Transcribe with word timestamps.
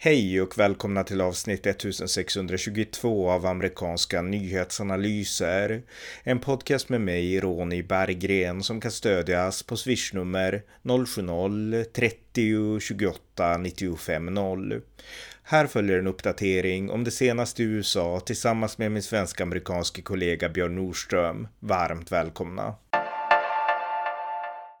Hej 0.00 0.42
och 0.42 0.58
välkomna 0.58 1.04
till 1.04 1.20
avsnitt 1.20 1.66
1622 1.66 3.30
av 3.30 3.46
amerikanska 3.46 4.22
nyhetsanalyser. 4.22 5.82
En 6.22 6.38
podcast 6.38 6.88
med 6.88 7.00
mig, 7.00 7.40
Ronny 7.40 7.82
Berggren, 7.82 8.62
som 8.62 8.80
kan 8.80 8.90
stödjas 8.90 9.62
på 9.62 9.76
swishnummer 9.76 10.62
070-30 10.82 12.80
28 12.80 13.58
95 13.58 14.26
0. 14.26 14.80
Här 15.42 15.66
följer 15.66 15.98
en 15.98 16.06
uppdatering 16.06 16.90
om 16.90 17.04
det 17.04 17.10
senaste 17.10 17.62
i 17.62 17.66
USA 17.66 18.20
tillsammans 18.20 18.78
med 18.78 18.92
min 18.92 19.02
svensk-amerikanske 19.02 20.02
kollega 20.02 20.48
Björn 20.48 20.74
Nordström. 20.74 21.48
Varmt 21.60 22.12
välkomna! 22.12 22.74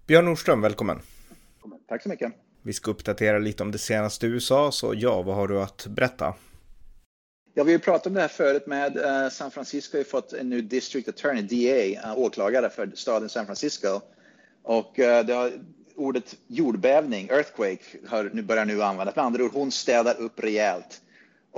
Björn 0.06 0.24
Nordström, 0.24 0.60
välkommen! 0.60 1.00
Tack 1.88 2.02
så 2.02 2.08
mycket! 2.08 2.47
Vi 2.62 2.72
ska 2.72 2.90
uppdatera 2.90 3.38
lite 3.38 3.62
om 3.62 3.72
det 3.72 3.78
senaste 3.78 4.26
i 4.26 4.28
USA, 4.28 4.72
så 4.72 4.94
ja, 4.96 5.22
vad 5.22 5.34
har 5.34 5.48
du 5.48 5.62
att 5.62 5.86
berätta? 5.86 6.34
Ja, 7.54 7.64
vi 7.64 7.72
har 7.72 7.78
pratat 7.78 8.06
om 8.06 8.14
det 8.14 8.20
här 8.20 8.28
förut 8.28 8.66
med 8.66 8.96
uh, 8.96 9.28
San 9.30 9.50
Francisco 9.50 9.96
har 9.96 10.04
fått 10.04 10.32
en 10.32 10.50
ny 10.50 10.60
District 10.60 11.08
Attorney, 11.08 11.42
DA, 11.42 12.00
uh, 12.00 12.10
eh, 12.10 12.18
åklagare 12.18 12.70
för 12.70 12.90
staden 12.94 13.28
San 13.28 13.46
Francisco. 13.46 14.00
Och 14.62 14.98
uh, 14.98 15.26
det 15.26 15.32
har, 15.32 15.52
ordet 15.96 16.36
jordbävning, 16.46 17.28
earthquake, 17.30 17.82
har, 18.08 18.30
nu 18.32 18.42
börjar 18.42 18.64
nu 18.64 18.82
användas. 18.82 19.16
Med 19.16 19.24
andra 19.24 19.44
ord, 19.44 19.52
hon 19.52 19.70
städar 19.70 20.20
upp 20.20 20.40
rejält. 20.40 21.00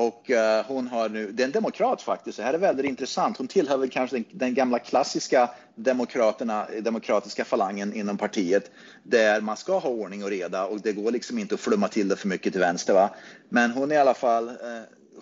Och 0.00 0.30
eh, 0.30 0.64
hon 0.66 0.88
har 0.88 1.08
nu, 1.08 1.32
det 1.32 1.42
är 1.42 1.44
en 1.44 1.52
demokrat 1.52 2.02
faktiskt, 2.02 2.38
det 2.38 2.44
här 2.44 2.54
är 2.54 2.58
väldigt 2.58 2.86
intressant. 2.86 3.36
Hon 3.36 3.48
tillhör 3.48 3.76
väl 3.76 3.90
kanske 3.90 4.16
den, 4.16 4.24
den, 4.30 4.54
gamla 4.54 4.78
klassiska 4.78 5.50
demokraterna, 5.74 6.66
demokratiska 6.80 7.44
falangen 7.44 7.94
inom 7.94 8.18
partiet 8.18 8.70
där 9.02 9.40
man 9.40 9.56
ska 9.56 9.78
ha 9.78 9.90
ordning 9.90 10.24
och 10.24 10.30
reda 10.30 10.66
och 10.66 10.80
det 10.80 10.92
går 10.92 11.10
liksom 11.10 11.38
inte 11.38 11.54
att 11.54 11.60
flumma 11.60 11.88
till 11.88 12.08
det 12.08 12.16
för 12.16 12.28
mycket 12.28 12.52
till 12.52 12.60
vänster. 12.60 12.94
Va? 12.94 13.10
Men 13.48 13.70
hon 13.70 13.90
är 13.90 13.94
i 13.94 13.98
alla 13.98 14.14
fall, 14.14 14.48
eh, 14.48 14.54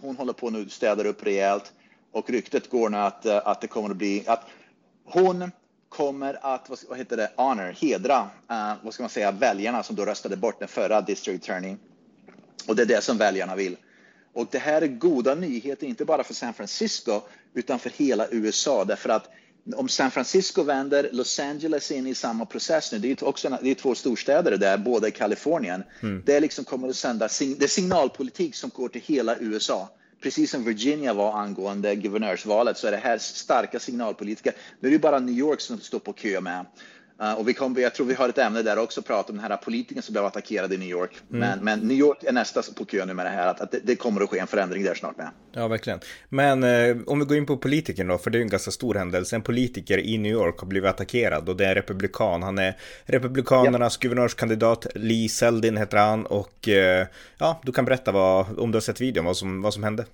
hon 0.01 0.17
håller 0.17 0.33
på 0.33 0.51
nu 0.51 0.69
städar 0.69 1.05
upp 1.05 1.27
rejält 1.27 1.73
och 2.13 2.31
ryktet 2.31 2.70
går 2.70 2.89
nu 2.89 2.98
att, 2.98 3.27
eh, 3.27 3.41
att 3.45 3.61
det 3.61 3.67
kommer 3.67 3.91
att 3.91 3.97
bli, 3.97 4.25
att 4.27 4.45
hon 5.05 5.51
kommer 5.89 6.55
att, 6.55 6.70
vad 6.89 6.98
heter 6.98 7.17
det, 7.17 7.31
honor, 7.37 7.77
hedra, 7.81 8.29
vad 8.83 8.95
ska 8.95 9.03
man 9.03 9.11
säga, 9.11 9.31
väljarna 9.31 9.83
som 9.83 9.97
då 9.97 10.05
röstade 10.05 10.37
bort 10.37 10.59
den 10.59 10.69
förra 10.69 11.01
district 11.01 11.51
attorney. 11.51 11.77
Och 12.69 12.77
det 12.77 12.83
är 12.83 12.87
det 12.87 13.05
som 13.05 13.19
väljarna 13.19 13.57
vill. 13.57 13.77
Och 14.39 14.48
det 14.50 14.58
här 14.58 14.83
är 14.83 14.86
goda 14.86 15.34
nyheter, 15.34 15.86
inte 15.86 16.05
bara 16.05 16.25
för 16.25 16.34
San 16.34 16.55
Francisco, 16.55 17.20
utan 17.55 17.78
för 17.78 17.91
hela 17.91 18.27
USA. 18.31 18.84
Därför 18.84 19.08
att 19.08 19.30
om 19.77 19.89
San 19.89 20.11
Francisco 20.11 20.62
vänder 20.62 21.08
Los 21.12 21.39
Angeles 21.41 21.91
in 21.91 22.06
i 22.06 22.14
samma 22.14 22.47
process 22.47 22.92
nu, 22.92 22.98
det 22.98 23.11
är, 23.11 23.25
också, 23.25 23.58
det 23.62 23.70
är 23.70 23.75
två 23.75 23.95
storstäder 23.95 24.56
där, 24.56 24.78
båda 24.78 25.08
i 25.08 25.11
Kalifornien. 25.11 25.83
Mm. 26.03 26.22
Det 26.27 26.41
liksom 26.41 26.64
kommer 26.64 26.89
att 26.89 26.97
sända, 26.97 27.28
det 27.58 27.64
är 27.64 27.69
signalpolitik 27.69 28.55
som 28.55 28.70
går 28.75 28.89
till 28.89 29.03
hela 29.05 29.36
USA. 29.39 29.89
Precis 30.22 30.50
som 30.50 30.64
Virginia 30.64 31.14
var 31.14 31.33
angående 31.33 31.95
guvernörsvalet 31.95 32.78
så 32.78 32.86
är 32.86 32.91
det 32.91 32.97
här 32.97 33.19
starka 33.19 33.78
signalpolitiker. 33.78 34.52
Nu 34.80 34.89
är 34.89 34.92
det 34.92 34.98
bara 34.98 35.19
New 35.19 35.39
York 35.39 35.61
som 35.61 35.80
står 35.80 35.98
på 35.98 36.12
kö 36.12 36.41
med. 36.41 36.67
Uh, 37.22 37.33
och 37.33 37.48
vi 37.48 37.55
kommer, 37.55 37.80
jag 37.80 37.94
tror 37.94 38.06
vi 38.06 38.14
har 38.14 38.28
ett 38.28 38.38
ämne 38.38 38.62
där 38.62 38.78
också, 38.78 39.02
prata 39.02 39.33
om 39.33 39.38
den 39.38 39.50
här 39.50 39.56
politikern 39.56 40.02
som 40.02 40.12
blev 40.12 40.24
attackerad 40.24 40.72
i 40.72 40.77
New 40.77 40.88
York. 40.88 41.11
Mm. 41.30 41.41
Men, 41.41 41.64
men, 41.64 41.88
New 41.88 41.97
York 41.97 42.24
är 42.24 42.33
nästa 42.33 42.62
på 42.62 42.84
kö 42.84 43.05
nu 43.05 43.14
med 43.14 43.27
det 43.27 43.30
här, 43.30 43.47
att, 43.47 43.61
att 43.61 43.70
det, 43.70 43.80
det, 43.84 43.97
kommer 43.97 44.20
att 44.20 44.30
ske 44.30 44.38
en 44.38 44.47
förändring 44.47 44.84
där 44.84 44.94
snart 44.94 45.16
med. 45.16 45.30
Ja, 45.52 45.69
verkligen. 45.69 46.00
Men 46.28 46.64
eh, 46.64 46.96
om 47.06 47.19
vi 47.19 47.24
går 47.24 47.36
in 47.36 47.46
på 47.46 47.56
politikern 47.56 48.08
då, 48.08 48.19
för 48.19 48.30
det 48.30 48.39
är 48.39 48.42
en 48.42 48.48
ganska 48.48 48.70
stor 48.70 48.94
händelse. 48.94 49.36
En 49.36 49.42
politiker 49.42 49.98
i 49.98 50.19
New 50.19 50.33
York 50.33 50.58
har 50.58 50.66
blivit 50.66 50.91
attackerad 50.91 51.48
och 51.48 51.56
det 51.56 51.64
är 51.64 51.69
en 51.69 51.74
republikan. 51.74 52.42
Han 52.42 52.58
är 52.58 52.77
republikanernas 53.05 53.98
ja. 54.00 54.08
guvernörskandidat, 54.08 54.86
Lee 54.94 55.28
Seldin 55.28 55.77
heter 55.77 55.96
han 55.96 56.27
och 56.27 56.69
eh, 56.69 57.06
ja, 57.39 57.61
du 57.64 57.72
kan 57.72 57.84
berätta 57.84 58.12
vad, 58.12 58.58
om 58.58 58.70
du 58.72 58.77
har 58.77 58.80
sett 58.80 59.00
videon, 59.00 59.24
vad 59.24 59.36
som, 59.36 59.62
vad 59.62 59.74
som 59.74 59.83
hände. 59.83 60.05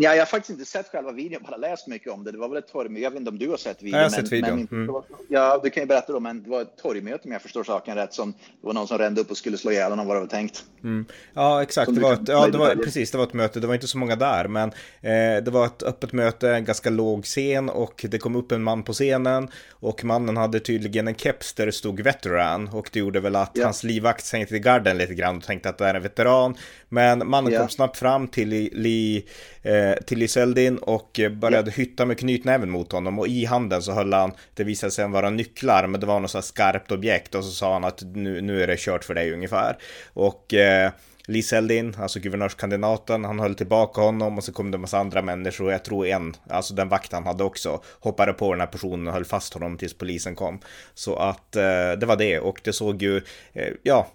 Ja, 0.00 0.14
jag 0.14 0.20
har 0.20 0.26
faktiskt 0.26 0.50
inte 0.50 0.64
sett 0.64 0.88
själva 0.88 1.12
videon, 1.12 1.42
bara 1.42 1.56
läst 1.56 1.86
mycket 1.86 2.12
om 2.12 2.24
det. 2.24 2.32
Det 2.32 2.38
var 2.38 2.48
väl 2.48 2.58
ett 2.58 2.72
torgmöte, 2.72 3.02
jag 3.02 3.10
vet 3.10 3.18
inte 3.18 3.30
om 3.30 3.38
du 3.38 3.48
har 3.48 3.56
sett 3.56 3.82
videon? 3.82 4.00
Jag 4.00 4.04
har 4.04 4.10
sett 4.10 4.32
videon. 4.32 4.68
Men, 4.70 4.88
mm. 4.88 5.02
Ja, 5.28 5.60
du 5.62 5.70
kan 5.70 5.82
ju 5.82 5.86
berätta 5.86 6.12
då, 6.12 6.20
men 6.20 6.42
det 6.42 6.50
var 6.50 6.62
ett 6.62 6.76
torgmöte 6.82 7.20
om 7.24 7.32
jag 7.32 7.42
förstår 7.42 7.64
saken 7.64 7.94
rätt. 7.94 8.14
Som, 8.14 8.32
det 8.32 8.66
var 8.66 8.72
någon 8.72 8.88
som 8.88 8.98
rände 8.98 9.20
upp 9.20 9.30
och 9.30 9.36
skulle 9.36 9.58
slå 9.58 9.70
ihjäl 9.70 9.90
honom, 9.90 10.06
var 10.06 10.14
det 10.14 10.20
väl 10.20 10.28
tänkt? 10.28 10.64
Mm. 10.82 11.06
Ja, 11.34 11.62
exakt. 11.62 11.94
Det 11.94 12.00
var, 12.00 12.12
ett, 12.12 12.28
ja, 12.28 12.46
det 12.46 12.58
var, 12.58 12.74
precis, 12.74 13.10
det 13.10 13.18
var 13.18 13.24
ett 13.24 13.32
möte. 13.32 13.60
Det 13.60 13.66
var 13.66 13.74
inte 13.74 13.86
så 13.86 13.98
många 13.98 14.16
där, 14.16 14.48
men 14.48 14.68
eh, 15.00 15.44
det 15.44 15.50
var 15.50 15.66
ett 15.66 15.82
öppet 15.82 16.12
möte, 16.12 16.50
en 16.50 16.64
ganska 16.64 16.90
låg 16.90 17.24
scen 17.24 17.68
och 17.68 18.06
det 18.08 18.18
kom 18.18 18.36
upp 18.36 18.52
en 18.52 18.62
man 18.62 18.82
på 18.82 18.92
scenen 18.92 19.48
och 19.70 20.04
mannen 20.04 20.36
hade 20.36 20.60
tydligen 20.60 21.08
en 21.08 21.14
keps 21.14 21.54
där 21.54 21.66
det 21.66 21.72
stod 21.72 22.00
veteran 22.00 22.68
och 22.68 22.90
det 22.92 22.98
gjorde 22.98 23.20
väl 23.20 23.36
att 23.36 23.50
ja. 23.54 23.64
hans 23.64 23.84
livvakt 23.84 24.24
sänkte 24.24 24.56
i 24.56 24.58
garden 24.58 24.98
lite 24.98 25.14
grann 25.14 25.36
och 25.36 25.44
tänkte 25.44 25.68
att 25.68 25.78
det 25.78 25.86
är 25.86 25.94
en 25.94 26.02
veteran. 26.02 26.54
Men 26.88 27.28
mannen 27.28 27.52
ja. 27.52 27.58
kom 27.58 27.68
snabbt 27.68 27.96
fram 27.96 28.28
till 28.28 28.48
Lee, 28.72 29.22
eh, 29.62 29.87
till 29.94 30.18
Lee 30.18 30.28
Seldin 30.28 30.68
in 30.68 30.78
och 30.78 31.20
började 31.40 31.70
ja. 31.70 31.74
hytta 31.76 32.04
med 32.04 32.18
knytnäven 32.18 32.70
mot 32.70 32.92
honom 32.92 33.18
och 33.18 33.28
i 33.28 33.44
handen 33.44 33.82
så 33.82 33.92
höll 33.92 34.12
han, 34.12 34.32
det 34.54 34.64
visade 34.64 34.90
sig 34.90 35.08
vara 35.08 35.30
nycklar, 35.30 35.86
men 35.86 36.00
det 36.00 36.06
var 36.06 36.20
något 36.20 36.30
så 36.30 36.42
skarpt 36.42 36.92
objekt 36.92 37.34
och 37.34 37.44
så 37.44 37.50
sa 37.50 37.72
han 37.72 37.84
att 37.84 38.02
nu, 38.02 38.40
nu 38.40 38.62
är 38.62 38.66
det 38.66 38.78
kört 38.78 39.04
för 39.04 39.14
dig 39.14 39.32
ungefär. 39.32 39.76
Och 40.12 40.54
eh, 40.54 40.90
Lee 41.30 41.42
Seldin, 41.42 41.96
alltså 41.98 42.20
guvernörskandidaten, 42.20 43.24
han 43.24 43.40
höll 43.40 43.54
tillbaka 43.54 44.00
honom 44.00 44.38
och 44.38 44.44
så 44.44 44.52
kom 44.52 44.70
det 44.70 44.76
en 44.76 44.80
massa 44.80 44.98
andra 44.98 45.22
människor 45.22 45.64
och 45.64 45.72
jag 45.72 45.84
tror 45.84 46.06
en, 46.06 46.36
alltså 46.48 46.74
den 46.74 46.88
vakt 46.88 47.12
han 47.12 47.26
hade 47.26 47.44
också, 47.44 47.82
hoppade 48.00 48.32
på 48.32 48.52
den 48.52 48.60
här 48.60 48.66
personen 48.66 49.06
och 49.06 49.12
höll 49.12 49.24
fast 49.24 49.54
honom 49.54 49.78
tills 49.78 49.94
polisen 49.94 50.34
kom. 50.34 50.58
Så 50.94 51.16
att 51.16 51.56
eh, 51.56 51.92
det 52.00 52.06
var 52.06 52.16
det 52.16 52.38
och 52.38 52.60
det 52.64 52.72
såg 52.72 53.02
ju, 53.02 53.16
eh, 53.52 53.72
ja, 53.82 54.06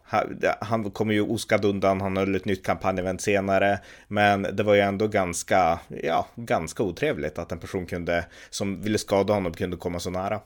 han 0.61 0.91
kom 0.91 1.11
ju 1.11 1.21
oskadd 1.21 1.65
undan, 1.65 2.01
han 2.01 2.17
höll 2.17 2.35
ett 2.35 2.45
nytt 2.45 2.65
kampanjevent 2.65 3.21
senare, 3.21 3.79
men 4.07 4.41
det 4.41 4.63
var 4.63 4.73
ju 4.73 4.81
ändå 4.81 5.07
ganska, 5.07 5.79
ja, 6.03 6.27
ganska 6.35 6.83
otrevligt 6.83 7.37
att 7.37 7.51
en 7.51 7.59
person 7.59 7.85
kunde, 7.85 8.25
som 8.49 8.81
ville 8.81 8.97
skada 8.97 9.33
honom 9.33 9.53
kunde 9.53 9.77
komma 9.77 9.99
så 9.99 10.09
nära. 10.09 10.39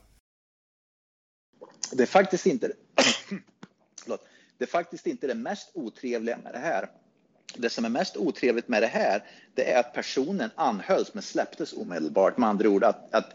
Det 1.92 2.02
är 2.02 2.06
faktiskt 2.06 2.46
inte 2.46 2.72
det 4.58 4.64
är 4.64 4.68
faktiskt 4.68 5.06
inte 5.06 5.26
det 5.26 5.34
mest 5.34 5.70
otrevliga 5.74 6.38
med 6.44 6.52
det 6.52 6.58
här. 6.58 6.88
Det 7.56 7.70
som 7.70 7.84
är 7.84 7.88
mest 7.88 8.16
otrevligt 8.16 8.68
med 8.68 8.82
det 8.82 8.86
här, 8.86 9.24
det 9.54 9.72
är 9.72 9.80
att 9.80 9.92
personen 9.92 10.50
anhölls 10.54 11.14
men 11.14 11.22
släpptes 11.22 11.72
omedelbart. 11.72 12.36
Med 12.38 12.48
andra 12.48 12.68
ord 12.68 12.84
att, 12.84 13.14
att 13.14 13.34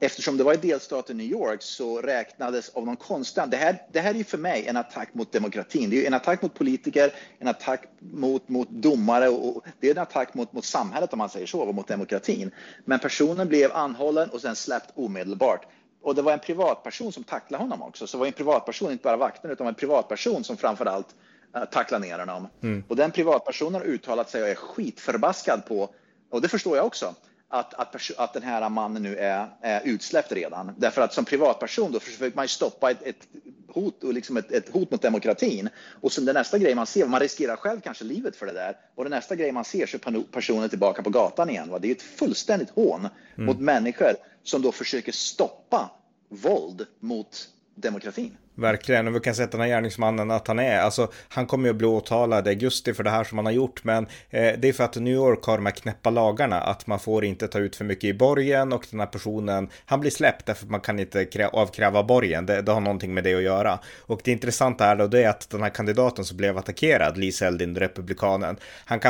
eftersom 0.00 0.36
det 0.36 0.44
var 0.44 0.54
i 0.54 0.56
delstaten 0.56 1.16
New 1.16 1.26
York 1.26 1.62
så 1.62 2.00
räknades 2.00 2.68
av 2.68 2.86
någon 2.86 2.96
konstant. 2.96 3.50
Det 3.50 3.56
här, 3.56 3.82
det 3.92 4.00
här 4.00 4.14
är 4.16 4.24
för 4.24 4.38
mig 4.38 4.66
en 4.66 4.76
attack 4.76 5.14
mot 5.14 5.32
demokratin. 5.32 5.90
Det 5.90 6.02
är 6.02 6.06
en 6.06 6.14
attack 6.14 6.42
mot 6.42 6.54
politiker, 6.54 7.12
en 7.38 7.48
attack 7.48 7.84
mot, 7.98 8.48
mot 8.48 8.70
domare 8.70 9.28
och 9.28 9.64
det 9.80 9.86
är 9.86 9.90
en 9.90 10.02
attack 10.02 10.34
mot, 10.34 10.52
mot 10.52 10.64
samhället 10.64 11.12
om 11.12 11.18
man 11.18 11.28
säger 11.28 11.46
så, 11.46 11.60
och 11.60 11.74
mot 11.74 11.88
demokratin. 11.88 12.50
Men 12.84 12.98
personen 12.98 13.48
blev 13.48 13.72
anhållen 13.72 14.30
och 14.30 14.40
sen 14.40 14.56
släppt 14.56 14.90
omedelbart. 14.94 15.66
Och 16.04 16.14
det 16.14 16.22
var 16.22 16.32
en 16.32 16.38
privatperson 16.38 17.12
som 17.12 17.24
tacklade 17.24 17.64
honom 17.64 17.82
också. 17.82 18.06
Så 18.06 18.16
det 18.16 18.18
var 18.18 18.26
en 18.26 18.32
privatperson, 18.32 18.92
inte 18.92 19.02
bara 19.02 19.16
vakten, 19.16 19.50
utan 19.50 19.66
en 19.66 19.74
privatperson 19.74 20.44
som 20.44 20.56
framför 20.56 20.86
allt 20.86 21.14
uh, 21.56 21.64
tacklade 21.64 22.06
ner 22.06 22.18
honom. 22.18 22.48
Mm. 22.62 22.84
Och 22.88 22.96
den 22.96 23.10
privatpersonen 23.10 23.74
har 23.74 23.88
uttalat 23.88 24.30
sig 24.30 24.42
och 24.42 24.48
är 24.48 24.54
skitförbaskad 24.54 25.66
på, 25.66 25.88
och 26.30 26.40
det 26.40 26.48
förstår 26.48 26.76
jag 26.76 26.86
också, 26.86 27.14
att, 27.54 27.74
att, 27.74 28.10
att 28.16 28.32
den 28.32 28.42
här 28.42 28.68
mannen 28.68 29.02
nu 29.02 29.16
är, 29.16 29.48
är 29.60 29.80
utsläppt 29.84 30.32
redan. 30.32 30.74
Därför 30.76 31.02
att 31.02 31.12
som 31.12 31.24
privatperson 31.24 31.92
då 31.92 32.00
försöker 32.00 32.36
man 32.36 32.44
ju 32.44 32.48
stoppa 32.48 32.90
ett, 32.90 33.02
ett 33.02 33.28
hot, 33.68 34.04
och 34.04 34.14
liksom 34.14 34.36
ett, 34.36 34.52
ett, 34.52 34.68
hot 34.68 34.90
mot 34.90 35.02
demokratin. 35.02 35.68
Och 36.00 36.12
sen 36.12 36.24
den 36.24 36.34
nästa 36.34 36.58
grej 36.58 36.74
man 36.74 36.86
ser, 36.86 37.06
man 37.06 37.20
riskerar 37.20 37.56
själv 37.56 37.80
kanske 37.80 38.04
livet 38.04 38.36
för 38.36 38.46
det 38.46 38.52
där. 38.52 38.76
Och 38.94 39.04
den 39.04 39.10
nästa 39.10 39.36
grej 39.36 39.52
man 39.52 39.64
ser 39.64 39.86
så 39.86 39.96
är 39.96 40.22
personen 40.32 40.68
tillbaka 40.68 41.02
på 41.02 41.10
gatan 41.10 41.50
igen. 41.50 41.70
Va? 41.70 41.78
Det 41.78 41.88
är 41.88 41.92
ett 41.92 42.02
fullständigt 42.02 42.70
hån 42.70 43.08
mm. 43.34 43.46
mot 43.46 43.60
människor 43.60 44.12
som 44.42 44.62
då 44.62 44.72
försöker 44.72 45.12
stoppa 45.12 45.90
våld 46.28 46.86
mot 47.00 47.48
demokratin. 47.74 48.36
Verkligen, 48.56 49.08
och 49.08 49.14
vi 49.14 49.20
kan 49.20 49.34
säga 49.34 49.44
att 49.44 49.52
den 49.52 49.60
här 49.60 49.68
gärningsmannen 49.68 50.30
att 50.30 50.48
han 50.48 50.58
är, 50.58 50.78
alltså 50.78 51.12
han 51.28 51.46
kommer 51.46 51.64
ju 51.64 51.70
att 51.70 51.76
bli 51.76 51.86
åtalad 51.86 52.46
i 52.46 52.50
augusti 52.50 52.94
för 52.94 53.04
det 53.04 53.10
här 53.10 53.24
som 53.24 53.38
han 53.38 53.46
har 53.46 53.52
gjort, 53.52 53.84
men 53.84 54.06
eh, 54.30 54.52
det 54.58 54.68
är 54.68 54.72
för 54.72 54.84
att 54.84 54.96
New 54.96 55.14
York 55.14 55.44
har 55.44 55.56
de 55.56 55.66
här 55.66 55.72
knäppa 55.72 56.10
lagarna 56.10 56.60
att 56.60 56.86
man 56.86 56.98
får 56.98 57.24
inte 57.24 57.48
ta 57.48 57.58
ut 57.58 57.76
för 57.76 57.84
mycket 57.84 58.04
i 58.04 58.14
borgen 58.14 58.72
och 58.72 58.86
den 58.90 59.00
här 59.00 59.06
personen, 59.06 59.68
han 59.84 60.00
blir 60.00 60.10
släppt 60.10 60.46
därför 60.46 60.64
att 60.64 60.70
man 60.70 60.80
kan 60.80 60.98
inte 60.98 61.48
avkräva 61.52 62.02
borgen, 62.02 62.46
det, 62.46 62.62
det, 62.62 62.72
har 62.72 62.80
någonting 62.80 63.14
med 63.14 63.24
det 63.24 63.34
att 63.34 63.42
göra. 63.42 63.78
Och 64.00 64.20
det 64.24 64.32
intressanta 64.32 64.86
är 64.86 64.96
då 64.96 65.06
det 65.06 65.22
är 65.22 65.28
att 65.28 65.50
den 65.50 65.62
här 65.62 65.70
kandidaten 65.70 66.24
som 66.24 66.36
blev 66.36 66.58
attackerad, 66.58 67.18
Lee 67.18 67.32
Seldin, 67.32 67.76
republikanen, 67.76 68.56
han 68.84 69.00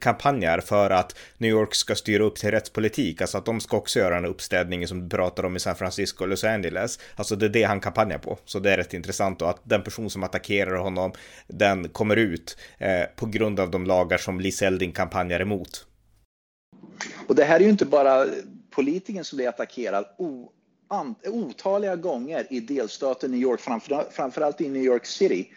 kampanjar 0.00 0.60
för 0.60 0.90
att 0.90 1.16
New 1.36 1.50
York 1.50 1.74
ska 1.74 1.94
styra 1.94 2.24
upp 2.24 2.36
till 2.36 2.50
rättspolitik, 2.50 3.20
alltså 3.20 3.38
att 3.38 3.44
de 3.44 3.60
ska 3.60 3.76
också 3.76 3.98
göra 3.98 4.16
en 4.16 4.24
uppstädning 4.24 4.88
som 4.88 5.00
du 5.00 5.16
pratar 5.16 5.44
om 5.44 5.56
i 5.56 5.60
San 5.60 5.76
Francisco 5.76 6.24
och 6.24 6.28
Los 6.28 6.44
Angeles. 6.44 6.98
Alltså 7.14 7.36
det 7.36 7.46
är 7.46 7.50
det 7.50 7.62
han 7.62 7.80
kampanjar 7.80 8.18
på, 8.18 8.38
så 8.44 8.58
det 8.58 8.72
är 8.72 8.87
rätt 8.88 8.94
intressant 8.94 9.42
och 9.42 9.50
att 9.50 9.60
den 9.64 9.82
person 9.82 10.10
som 10.10 10.22
attackerar 10.22 10.76
honom, 10.76 11.12
den 11.46 11.88
kommer 11.88 12.16
ut 12.16 12.56
eh, 12.78 13.04
på 13.16 13.26
grund 13.26 13.60
av 13.60 13.70
de 13.70 13.86
lagar 13.86 14.18
som 14.18 14.40
Lee 14.40 14.52
Seldin 14.52 14.92
kampanjar 14.92 15.40
emot. 15.40 15.86
Och 17.26 17.34
det 17.34 17.44
här 17.44 17.60
är 17.60 17.64
ju 17.64 17.70
inte 17.70 17.86
bara 17.86 18.26
politikern 18.70 19.24
som 19.24 19.36
blir 19.36 19.48
attackerad. 19.48 20.04
O, 20.18 20.50
an, 20.88 21.14
otaliga 21.24 21.96
gånger 21.96 22.46
i 22.50 22.60
delstaten 22.60 23.30
New 23.30 23.40
York, 23.40 23.60
framför, 23.60 24.06
framförallt 24.10 24.60
i 24.60 24.68
New 24.68 24.82
York 24.82 25.06
City, 25.06 25.48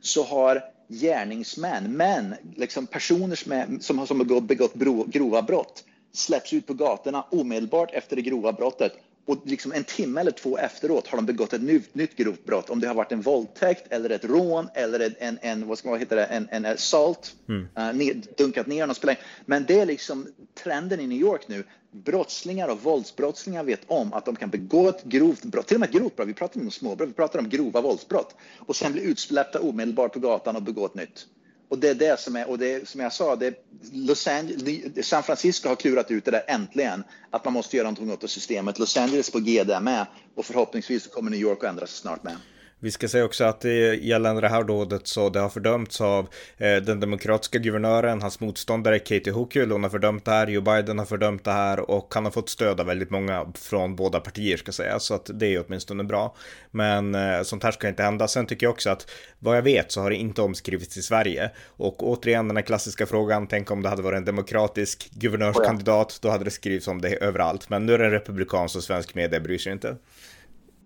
så 0.00 0.24
har 0.24 0.62
gärningsmän, 0.88 1.92
män, 1.92 2.34
liksom 2.56 2.86
personer 2.86 3.36
som, 3.36 3.52
är, 3.52 3.66
som, 3.80 4.06
som 4.06 4.18
har 4.18 4.40
begått 4.40 4.74
grova 5.06 5.42
brott 5.42 5.84
släpps 6.12 6.52
ut 6.52 6.66
på 6.66 6.74
gatorna 6.74 7.22
omedelbart 7.30 7.90
efter 7.92 8.16
det 8.16 8.22
grova 8.22 8.52
brottet 8.52 8.92
och 9.28 9.38
liksom 9.44 9.72
en 9.72 9.84
timme 9.84 10.20
eller 10.20 10.30
två 10.30 10.58
efteråt 10.58 11.06
har 11.06 11.18
de 11.18 11.26
begått 11.26 11.52
ett 11.52 11.62
nytt, 11.62 11.94
nytt 11.94 12.16
grovt 12.16 12.44
brott. 12.44 12.70
Om 12.70 12.80
det 12.80 12.86
har 12.86 12.94
varit 12.94 13.12
en 13.12 13.20
våldtäkt 13.20 13.92
eller 13.92 14.10
ett 14.10 14.24
rån 14.24 14.68
eller 14.74 15.14
en, 15.18 15.38
en 15.42 15.68
vad 15.68 15.78
ska 15.78 15.90
man 15.90 15.98
heta 15.98 16.14
det, 16.14 16.24
en, 16.24 16.48
en 16.50 16.66
assault, 16.66 17.34
mm. 17.48 17.62
uh, 17.62 17.96
ner, 17.96 18.22
dunkat 18.36 18.66
ner 18.66 18.86
någon 18.86 18.94
spelar. 18.94 19.18
Men 19.46 19.64
det 19.64 19.80
är 19.80 19.86
liksom 19.86 20.26
trenden 20.62 21.00
i 21.00 21.06
New 21.06 21.18
York 21.18 21.48
nu. 21.48 21.64
Brottslingar 21.90 22.68
och 22.68 22.82
våldsbrottslingar 22.82 23.64
vet 23.64 23.80
om 23.86 24.12
att 24.12 24.24
de 24.24 24.36
kan 24.36 24.50
begå 24.50 24.88
ett 24.88 25.04
grovt 25.04 25.44
brott, 25.44 25.66
till 25.66 25.76
och 25.76 25.80
med 25.80 25.88
ett 25.88 25.94
grovt 25.94 26.16
brott. 26.16 26.28
Vi 26.28 26.34
pratar 26.34 26.56
inte 26.56 26.66
om 26.66 26.70
småbrott, 26.70 27.08
vi 27.08 27.12
pratar 27.12 27.38
om 27.38 27.48
grova 27.48 27.80
våldsbrott 27.80 28.34
och 28.58 28.76
sen 28.76 28.92
bli 28.92 29.02
utsläppta 29.02 29.60
omedelbart 29.60 30.12
på 30.12 30.18
gatan 30.18 30.56
och 30.56 30.62
begå 30.62 30.86
ett 30.86 30.94
nytt. 30.94 31.26
Och 31.68 31.78
det 31.78 31.88
är 31.88 31.94
det 31.94 32.20
som 32.20 32.36
är, 32.36 32.48
och 32.48 32.58
det 32.58 32.88
som 32.88 33.00
jag 33.00 33.12
sa, 33.12 33.36
det 33.36 33.54
Los 33.92 34.26
Angeles, 34.26 35.06
San 35.06 35.22
Francisco 35.22 35.68
har 35.68 35.76
klurat 35.76 36.10
ut 36.10 36.24
det 36.24 36.30
där 36.30 36.44
äntligen, 36.48 37.04
att 37.30 37.44
man 37.44 37.54
måste 37.54 37.76
göra 37.76 37.84
någonting 37.84 38.12
åt 38.12 38.20
det 38.20 38.28
systemet. 38.28 38.78
Los 38.78 38.96
Angeles 38.96 39.30
på 39.30 39.38
G 39.38 39.64
där 39.64 39.80
med 39.80 40.06
och 40.34 40.44
förhoppningsvis 40.44 41.06
kommer 41.06 41.30
New 41.30 41.40
York 41.40 41.64
att 41.64 41.70
ändra 41.70 41.86
sig 41.86 42.00
snart 42.00 42.22
med. 42.22 42.36
Vi 42.80 42.90
ska 42.90 43.08
säga 43.08 43.24
också 43.24 43.44
att 43.44 43.64
gällande 44.00 44.40
det 44.40 44.48
här 44.48 44.64
dådet 44.64 45.06
så 45.06 45.28
det 45.28 45.40
har 45.40 45.48
fördömts 45.48 46.00
av 46.00 46.28
eh, 46.56 46.76
den 46.76 47.00
demokratiska 47.00 47.58
guvernören, 47.58 48.22
hans 48.22 48.40
motståndare 48.40 48.98
Katie 48.98 49.32
Hochul, 49.32 49.70
hon 49.70 49.82
har 49.82 49.90
fördömt 49.90 50.24
det 50.24 50.30
här, 50.30 50.46
Joe 50.46 50.62
Biden 50.62 50.98
har 50.98 51.06
fördömt 51.06 51.44
det 51.44 51.52
här 51.52 51.90
och 51.90 52.14
han 52.14 52.24
har 52.24 52.32
fått 52.32 52.48
stöd 52.48 52.80
av 52.80 52.86
väldigt 52.86 53.10
många 53.10 53.46
från 53.54 53.96
båda 53.96 54.20
partier 54.20 54.56
ska 54.56 54.72
säga, 54.72 54.98
så 54.98 55.14
att 55.14 55.30
det 55.34 55.54
är 55.54 55.64
åtminstone 55.66 56.04
bra. 56.04 56.36
Men 56.70 57.14
eh, 57.14 57.42
sånt 57.42 57.62
här 57.62 57.72
ska 57.72 57.88
inte 57.88 58.02
hända. 58.02 58.28
Sen 58.28 58.46
tycker 58.46 58.66
jag 58.66 58.72
också 58.72 58.90
att 58.90 59.10
vad 59.38 59.56
jag 59.56 59.62
vet 59.62 59.92
så 59.92 60.00
har 60.00 60.10
det 60.10 60.16
inte 60.16 60.42
omskrivits 60.42 60.96
i 60.96 61.02
Sverige 61.02 61.50
och 61.66 62.08
återigen 62.08 62.48
den 62.48 62.56
här 62.56 62.64
klassiska 62.64 63.06
frågan, 63.06 63.46
tänk 63.46 63.70
om 63.70 63.82
det 63.82 63.88
hade 63.88 64.02
varit 64.02 64.16
en 64.16 64.24
demokratisk 64.24 65.10
guvernörskandidat, 65.10 66.18
då 66.22 66.30
hade 66.30 66.44
det 66.44 66.50
skrivits 66.50 66.88
om 66.88 67.00
det 67.00 67.14
överallt. 67.14 67.70
Men 67.70 67.86
nu 67.86 67.94
är 67.94 67.98
det 67.98 68.04
en 68.04 68.10
republikan 68.10 68.68
så 68.68 68.80
svensk 68.80 69.14
media 69.14 69.40
bryr 69.40 69.58
sig 69.58 69.72
inte. 69.72 69.96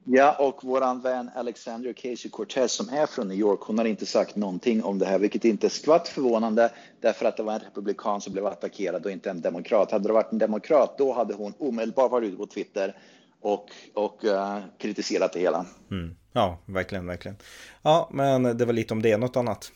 Ja, 0.05 0.37
och 0.39 0.65
våran 0.65 1.01
vän 1.01 1.31
Alexandria 1.35 1.93
Casey 1.95 2.31
Cortez 2.31 2.73
som 2.73 2.89
är 2.89 3.07
från 3.07 3.29
New 3.29 3.39
York, 3.39 3.61
hon 3.61 3.79
har 3.79 3.85
inte 3.85 4.07
sagt 4.07 4.37
någonting 4.37 4.85
om 4.85 4.99
det 4.99 5.07
här, 5.07 5.19
vilket 5.19 5.45
inte 5.45 5.67
är 5.67 5.69
skvatt 5.69 6.09
förvånande 6.09 6.71
därför 7.01 7.27
att 7.27 7.37
det 7.37 7.43
var 7.43 7.53
en 7.53 7.61
republikan 7.61 8.21
som 8.21 8.33
blev 8.33 8.47
attackerad 8.47 9.07
och 9.07 9.11
inte 9.11 9.31
en 9.31 9.41
demokrat. 9.41 9.91
Hade 9.91 10.09
det 10.09 10.13
varit 10.13 10.33
en 10.33 10.39
demokrat, 10.39 10.99
då 10.99 11.13
hade 11.13 11.35
hon 11.35 11.55
omedelbart 11.59 12.11
varit 12.11 12.29
ute 12.29 12.37
på 12.37 12.47
Twitter 12.47 12.97
och, 13.41 13.67
och 13.95 14.25
uh, 14.25 14.59
kritiserat 14.79 15.33
det 15.33 15.41
hela. 15.41 15.67
Mm. 15.91 16.17
Ja, 16.33 16.59
verkligen, 16.67 17.07
verkligen. 17.07 17.37
Ja, 17.83 18.09
men 18.13 18.43
det 18.43 18.65
var 18.65 18.73
lite 18.73 18.95
om 18.95 19.03
det. 19.03 19.17
Något 19.17 19.37
annat? 19.37 19.73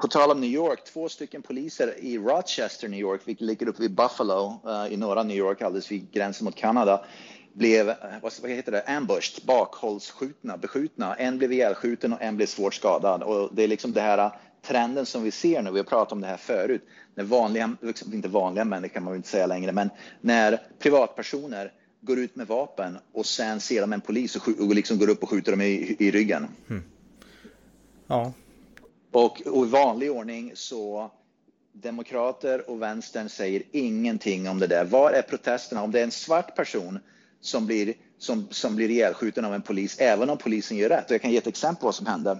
På 0.00 0.08
tal 0.08 0.30
om 0.30 0.40
New 0.40 0.50
York, 0.50 0.84
två 0.84 1.08
stycken 1.08 1.42
poliser 1.42 1.94
i 1.98 2.18
Rochester, 2.18 2.88
New 2.88 3.00
York, 3.00 3.20
vilket 3.24 3.46
ligger 3.46 3.68
uppe 3.68 3.82
vid 3.82 3.94
Buffalo 3.94 4.60
uh, 4.66 4.92
i 4.92 4.96
norra 4.96 5.22
New 5.22 5.36
York, 5.36 5.62
alldeles 5.62 5.90
vid 5.90 6.10
gränsen 6.12 6.44
mot 6.44 6.56
Kanada 6.56 7.04
blev 7.58 7.94
vad 8.40 8.50
heter 8.50 8.72
det, 8.72 8.82
ambushed, 8.86 9.44
bakhållsskjutna, 9.46 10.56
beskjutna. 10.56 11.14
En 11.14 11.38
blev 11.38 11.52
ihjälskjuten 11.52 12.12
och 12.12 12.22
en 12.22 12.36
blev 12.36 12.46
svårt 12.46 12.74
skadad. 12.74 13.22
Och 13.22 13.50
det 13.52 13.62
är 13.62 13.68
liksom 13.68 13.92
det 13.92 14.00
här 14.00 14.30
trenden 14.62 15.06
som 15.06 15.22
vi 15.22 15.30
ser 15.30 15.62
nu, 15.62 15.70
vi 15.70 15.78
har 15.78 15.84
pratat 15.84 16.12
om 16.12 16.20
det 16.20 16.26
här 16.26 16.36
förut, 16.36 16.82
när 17.14 17.24
vanliga, 17.24 17.76
liksom 17.80 18.14
inte 18.14 18.28
vanliga 18.28 18.64
människor 18.64 18.94
kan 18.94 19.02
man 19.04 19.16
inte 19.16 19.28
säga 19.28 19.46
längre, 19.46 19.72
men 19.72 19.90
när 20.20 20.62
privatpersoner 20.78 21.72
går 22.00 22.18
ut 22.18 22.36
med 22.36 22.46
vapen 22.46 22.98
och 23.12 23.26
sen 23.26 23.60
ser 23.60 23.80
de 23.80 23.92
en 23.92 24.00
polis 24.00 24.36
och, 24.36 24.48
och 24.48 24.74
liksom 24.74 24.98
går 24.98 25.08
upp 25.08 25.22
och 25.22 25.30
skjuter 25.30 25.52
dem 25.52 25.60
i, 25.60 25.96
i 25.98 26.10
ryggen. 26.10 26.46
Mm. 26.70 26.82
Ja. 28.06 28.32
Och, 29.12 29.42
och 29.46 29.66
i 29.66 29.68
vanlig 29.68 30.10
ordning 30.10 30.52
så 30.54 31.10
Demokrater 31.72 32.70
och 32.70 32.82
vänstern 32.82 33.28
säger 33.28 33.62
ingenting 33.72 34.48
om 34.48 34.58
det 34.58 34.66
där. 34.66 34.84
Var 34.84 35.10
är 35.10 35.22
protesterna? 35.22 35.82
Om 35.82 35.92
det 35.92 36.00
är 36.00 36.04
en 36.04 36.10
svart 36.10 36.56
person 36.56 36.98
som 37.40 37.66
blir, 37.66 37.94
som, 38.18 38.46
som 38.50 38.76
blir 38.76 38.90
ihjälskjuten 38.90 39.44
av 39.44 39.54
en 39.54 39.62
polis, 39.62 39.98
även 39.98 40.30
om 40.30 40.38
polisen 40.38 40.76
gör 40.76 40.88
rätt. 40.88 41.04
Och 41.04 41.12
jag 41.12 41.22
kan 41.22 41.30
ge 41.30 41.36
ett 41.36 41.46
exempel 41.46 41.80
på 41.80 41.86
vad 41.86 41.94
som 41.94 42.06
hände. 42.06 42.38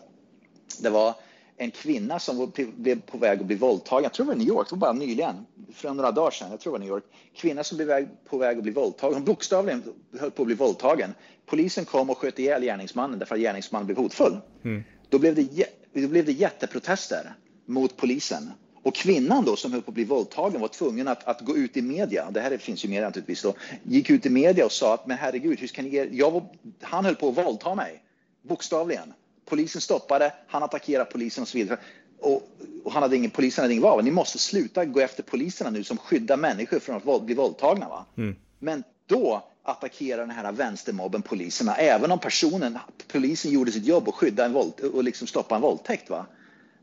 Det 0.81 0.91
var 0.91 1.15
en 1.57 1.71
kvinna 1.71 2.19
som 2.19 2.53
blev 2.77 3.01
på 3.01 3.19
väg 3.19 3.41
att 3.41 3.47
bli 3.47 3.57
våldtagen, 3.57 4.03
jag 4.03 4.13
tror 4.13 4.27
det 4.27 4.33
var 4.33 4.39
New 4.39 4.49
York, 4.49 4.69
det 4.69 4.75
var 4.75 4.81
bara 4.81 4.93
nyligen, 4.93 5.47
för 5.75 5.95
några 5.95 6.13
dagar 6.13 6.31
sedan, 6.31 6.51
jag 6.51 6.61
tror 6.61 6.73
det 6.73 6.79
var 6.79 6.79
New 6.79 6.89
York. 6.89 7.05
Kvinna 7.35 7.65
som 7.65 7.77
blev 7.79 8.09
på 8.29 8.39
väg 8.39 8.57
att 8.57 8.63
bli 8.63 8.73
våldtagen, 8.73 9.15
hon 9.15 9.25
bokstavligen 9.25 9.83
höll 10.21 10.31
på 10.31 10.43
att 10.43 10.47
bli 10.47 10.55
våldtagen. 10.55 11.15
Polisen 11.47 11.85
kom 11.85 12.11
och 12.11 12.19
sköt 12.19 12.39
ihjäl 12.39 12.63
gärningsmannen 12.63 13.19
därför 13.19 13.35
att 13.35 13.41
gärningsmannen 13.41 13.87
blev 13.87 13.99
hotfull. 13.99 14.37
Mm. 14.65 14.85
Då, 15.09 15.19
blev 15.19 15.35
det, 15.35 15.67
då 15.93 16.09
blev 16.09 16.25
det 16.25 16.33
jätteprotester 16.33 17.35
mot 17.67 17.97
polisen 17.97 18.51
och 18.89 18.95
kvinnan 18.95 19.45
då 19.45 19.57
som 19.57 19.73
höll 19.73 19.83
på 19.83 19.91
att 19.91 19.95
bli 19.95 20.05
våldtagen 20.05 20.61
var 20.61 20.69
tvungen 20.69 21.09
att, 21.09 21.29
att 21.29 21.41
gå 21.41 21.57
ut 21.57 21.77
i 21.77 21.83
media, 21.83 22.31
det 22.31 22.41
här 22.41 22.59
finns 22.59 22.85
ju 22.85 22.89
media 22.89 23.07
naturligtvis 23.07 23.43
då, 23.43 23.55
gick 23.83 24.11
ut 24.11 24.27
i 24.27 24.31
media 24.31 24.65
och 24.65 24.73
sa 24.73 24.95
att 24.95 25.07
men 25.07 25.19
herregud, 25.19 25.61
hur 25.61 25.69
ska 25.69 25.83
ni 25.83 25.89
ge, 25.89 26.05
jag 26.05 26.31
var, 26.31 26.43
han 26.81 27.05
höll 27.05 27.15
på 27.15 27.29
att 27.29 27.37
våldta 27.37 27.75
mig, 27.75 28.03
bokstavligen. 28.43 29.13
Polisen 29.45 29.81
stoppade, 29.81 30.33
han 30.47 30.63
attackerade 30.63 31.11
polisen 31.11 31.43
och 31.43 31.49
så 31.49 31.59
vidare. 31.59 31.79
Och, 32.21 32.49
och 32.85 32.93
han 32.93 33.03
hade 33.03 33.17
ingen, 33.17 33.31
polisen 33.31 33.63
hade 33.63 33.73
ingen 33.75 33.83
val. 33.83 34.05
Ni 34.05 34.11
måste 34.11 34.39
sluta 34.39 34.85
gå 34.85 35.01
efter 35.01 35.23
poliserna 35.23 35.71
nu 35.71 35.85
som 35.85 35.97
skyddar 35.97 36.37
människor 36.37 36.79
från 36.79 36.97
att 36.97 37.23
bli 37.23 37.35
våldtagna. 37.35 37.89
Va? 37.89 38.07
Mm. 38.17 38.37
Men 38.59 38.83
då 39.07 39.43
attackerar 39.63 40.21
den 40.21 40.31
här 40.31 40.53
vänstermobben 40.53 41.23
poliserna, 41.23 41.75
även 41.77 42.11
om 42.11 42.19
personen, 42.19 42.79
polisen 43.13 43.51
gjorde 43.51 43.73
sitt 43.73 43.87
jobb 43.87 44.09
och 44.09 44.15
skyddade 44.15 44.47
en 44.47 44.53
våld, 44.53 44.81
och 44.81 45.05
liksom 45.05 45.27
stoppa 45.27 45.57
en 45.57 45.63
våldtäkt. 45.63 46.11
Va? 46.11 46.27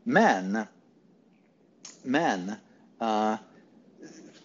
Men 0.02 0.58
men 2.02 2.52
eh, 3.00 3.06
uh, 3.06 3.34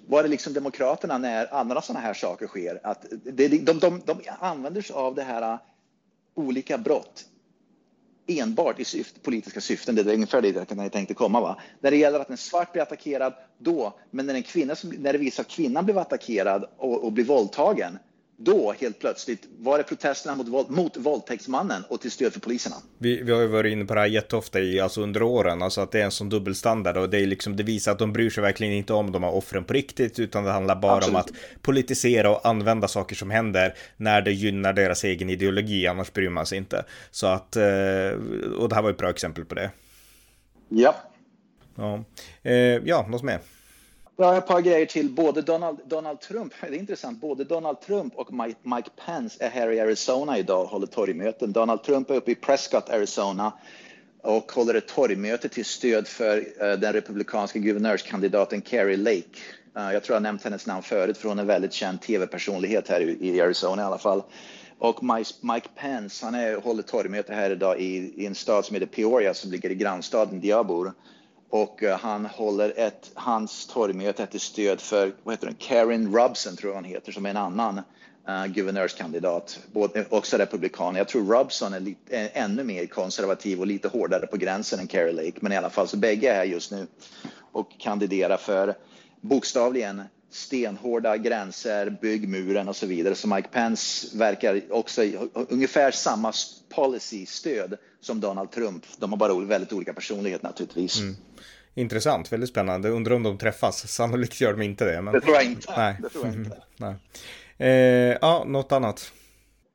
var 0.07 0.23
det 0.23 0.29
liksom 0.29 0.53
Demokraterna 0.53 1.17
när 1.17 1.53
andra 1.53 1.81
sådana 1.81 2.05
här 2.05 2.13
saker 2.13 2.47
sker? 2.47 2.79
Att 2.83 3.05
det, 3.23 3.47
de, 3.47 3.79
de, 3.79 4.01
de 4.05 4.19
använder 4.39 4.81
sig 4.81 4.95
av 4.95 5.15
det 5.15 5.23
här 5.23 5.53
uh, 5.53 5.59
olika 6.35 6.77
brott 6.77 7.25
enbart 8.27 8.79
i 8.79 8.85
syfte, 8.85 9.19
politiska 9.19 9.61
syften. 9.61 9.95
Det 9.95 10.01
är 10.01 10.13
ungefär 10.13 10.41
det 10.41 10.69
jag 10.69 10.91
tänkte 10.91 11.13
komma. 11.13 11.41
Va? 11.41 11.59
När 11.79 11.91
det 11.91 11.97
gäller 11.97 12.19
att 12.19 12.29
en 12.29 12.38
svart 12.38 12.71
blir 12.71 12.81
attackerad, 12.81 13.33
då. 13.57 13.93
Men 14.11 14.25
när, 14.25 14.33
en 14.33 14.43
kvinna, 14.43 14.75
när 14.83 15.13
det 15.13 15.19
visar 15.19 15.43
att 15.43 15.49
kvinnan 15.49 15.85
blev 15.85 15.97
attackerad 15.97 16.65
och, 16.77 17.03
och 17.03 17.11
blir 17.11 17.25
våldtagen, 17.25 17.97
då 18.43 18.73
helt 18.79 18.99
plötsligt 18.99 19.47
var 19.59 19.77
det 19.77 19.83
protesterna 19.83 20.35
mot, 20.35 20.47
våld, 20.47 20.69
mot 20.69 20.97
våldtäktsmannen 20.97 21.83
och 21.89 22.01
till 22.01 22.11
stöd 22.11 22.33
för 22.33 22.39
poliserna. 22.39 22.75
Vi, 22.97 23.21
vi 23.23 23.31
har 23.31 23.41
ju 23.41 23.47
varit 23.47 23.71
inne 23.71 23.86
på 23.86 23.93
det 23.93 24.00
här 24.00 24.07
jätteofta 24.07 24.60
i, 24.60 24.79
alltså 24.79 25.01
under 25.01 25.24
åren, 25.24 25.62
alltså 25.62 25.81
att 25.81 25.91
det 25.91 26.00
är 26.00 26.05
en 26.05 26.12
sån 26.12 26.29
dubbelstandard 26.29 26.98
och 26.98 27.10
det, 27.10 27.19
är 27.19 27.27
liksom, 27.27 27.55
det 27.55 27.63
visar 27.63 27.91
att 27.91 28.00
de 28.00 28.13
bryr 28.13 28.29
sig 28.29 28.43
verkligen 28.43 28.74
inte 28.74 28.93
om 28.93 29.12
de 29.12 29.24
här 29.24 29.31
offren 29.31 29.63
på 29.63 29.74
riktigt 29.74 30.19
utan 30.19 30.43
det 30.43 30.51
handlar 30.51 30.75
bara 30.75 30.95
Absolut. 30.95 31.15
om 31.15 31.21
att 31.21 31.31
politisera 31.62 32.29
och 32.29 32.45
använda 32.45 32.88
saker 32.88 33.15
som 33.15 33.29
händer 33.29 33.74
när 33.98 34.21
det 34.21 34.31
gynnar 34.31 34.74
deras 34.74 35.03
egen 35.03 35.29
ideologi, 35.29 35.88
annars 35.88 36.13
bryr 36.13 36.29
man 36.29 36.45
sig 36.45 36.57
inte. 36.57 36.86
Så 37.12 37.27
att, 37.27 37.55
eh, 37.55 37.63
och 38.57 38.69
det 38.69 38.75
här 38.75 38.81
var 38.81 38.89
ett 38.89 38.98
bra 38.98 39.10
exempel 39.10 39.45
på 39.45 39.55
det. 39.55 39.71
Ja. 40.69 40.95
Ja, 41.75 42.03
eh, 42.43 42.55
ja 42.55 43.07
något 43.10 43.24
mer? 43.24 43.39
Jag 44.22 44.28
har 44.28 44.38
ett 44.38 44.48
par 44.48 44.62
grejer 44.62 44.86
till. 44.86 45.10
Både 45.10 45.42
Donald, 45.42 45.80
Donald 45.86 46.20
Trump, 46.20 46.54
det 46.62 46.68
är 46.68 46.74
intressant, 46.74 47.22
både 47.22 47.44
Donald 47.44 47.82
Trump 47.82 48.16
och 48.16 48.34
Mike, 48.34 48.60
Mike 48.63 48.90
Pence 49.06 49.44
är 49.44 49.50
här 49.50 49.72
i 49.72 49.80
Arizona 49.80 50.38
idag 50.38 50.62
och 50.62 50.70
håller 50.70 50.88
torgmöten. 50.88 51.51
Donald 51.51 51.84
Trump 51.84 52.10
är 52.10 52.16
uppe 52.16 52.32
i 52.32 52.36
Prescott, 52.36 52.90
Arizona 52.90 53.54
och 54.24 54.51
håller 54.51 54.74
ett 54.74 54.88
torgmöte 54.88 55.50
till 55.50 55.66
stöd 55.66 56.08
för 56.08 56.38
uh, 56.38 56.80
den 56.80 56.94
republikanska 56.94 57.60
guvernörskandidaten 57.60 58.62
Carrie 58.62 58.98
Lake. 58.98 59.40
Uh, 59.78 59.94
jag 59.94 60.04
tror 60.04 60.16
jag 60.16 60.24
nämnt 60.24 60.44
hennes 60.44 60.68
namn 60.68 60.84
förut 60.84 61.18
för 61.18 61.30
hon 61.30 61.38
är 61.38 61.42
en 61.42 61.48
väldigt 61.48 61.74
känd 61.74 62.01
tv-personlighet 62.01 62.88
här 62.88 63.01
i, 63.01 63.28
i, 63.30 63.42
Arizona 63.42 63.82
i 63.82 63.86
alla 63.86 63.98
fall. 63.98 64.24
Och 64.80 65.04
Mike, 65.04 65.34
Mike 65.42 65.70
Pence, 65.75 66.25
han 66.25 66.36
är, 66.36 66.56
håller 66.56 66.84
torgmöte 66.84 67.34
här 67.34 67.51
idag 67.51 67.80
i, 67.80 68.13
i 68.16 68.25
en 68.25 68.36
stad 68.36 68.66
som 68.66 68.74
heter 68.74 68.88
Peoria 68.88 69.34
som 69.34 69.51
ligger 69.51 69.70
i 69.70 69.75
grannstaden 69.75 70.40
där 70.42 70.50
jag 70.50 70.68
bor 70.68 70.94
och 71.51 71.84
eh, 71.84 71.98
han 72.00 72.25
håller 72.25 72.74
ett, 72.77 73.12
hans 73.13 73.67
torgmöte 73.67 74.25
till 74.25 74.39
stöd 74.39 74.81
för 74.81 75.12
vad 75.24 75.34
heter 75.34 75.48
den, 75.48 75.55
Karen 75.60 76.13
Robson 76.15 76.55
tror 76.55 76.72
jag 76.72 76.75
hon 76.75 76.84
heter, 76.84 77.12
som 77.12 77.25
är 77.25 77.29
en 77.29 77.38
annan 77.38 77.81
uh, 78.29 78.46
guvernörskandidat, 78.46 79.60
både, 79.72 80.05
också 80.10 80.38
republikan. 80.38 80.96
Jag 80.96 81.08
tror 81.08 81.25
Robson 81.25 81.74
är, 81.74 81.79
lite, 81.79 82.17
är 82.17 82.29
ännu 82.34 82.63
mer 82.63 82.86
konservativ 82.86 83.60
och 83.60 83.67
lite 83.67 83.88
hårdare 83.88 84.27
på 84.27 84.38
gränsen 84.38 84.79
än 84.79 84.88
Carrie 84.88 85.13
Lake, 85.13 85.38
men 85.39 85.51
i 85.51 85.58
alla 85.58 85.70
fall 85.70 85.88
så 85.88 85.98
bägge 85.98 86.31
är 86.31 86.36
här 86.36 86.43
just 86.43 86.72
nu 86.72 86.88
och 87.51 87.72
kandiderar 87.79 88.38
för 88.38 88.75
bokstavligen 89.22 90.01
stenhårda 90.31 91.17
gränser, 91.17 91.97
bygg 92.01 92.27
muren 92.27 92.69
och 92.69 92.75
så 92.75 92.85
vidare. 92.85 93.15
Så 93.15 93.27
Mike 93.27 93.47
Pence 93.47 94.17
verkar 94.17 94.61
också 94.69 95.01
ungefär 95.33 95.91
samma 95.91 96.33
policy-stöd 96.69 97.77
som 98.01 98.19
Donald 98.19 98.51
Trump. 98.51 98.85
De 98.97 99.11
har 99.11 99.17
bara 99.17 99.39
väldigt 99.39 99.73
olika 99.73 99.93
personlighet 99.93 100.43
naturligtvis. 100.43 101.00
Mm. 101.00 101.15
Intressant, 101.73 102.31
väldigt 102.31 102.50
spännande. 102.50 102.89
Undrar 102.89 103.15
om 103.15 103.23
de 103.23 103.38
träffas. 103.38 103.88
Sannolikt 103.91 104.41
gör 104.41 104.53
de 104.53 104.61
inte 104.61 104.85
det. 104.85 105.01
Men... 105.01 105.13
Det 105.13 105.21
tror 105.21 105.35
jag 105.35 105.45
inte. 105.45 105.73
Nej. 105.77 105.97
Det 106.01 106.09
tror 106.09 106.25
jag 106.25 106.33
inte. 106.33 106.57
Nej. 106.77 106.95
Eh, 107.57 108.17
ja, 108.21 108.43
något 108.47 108.71
annat? 108.71 109.11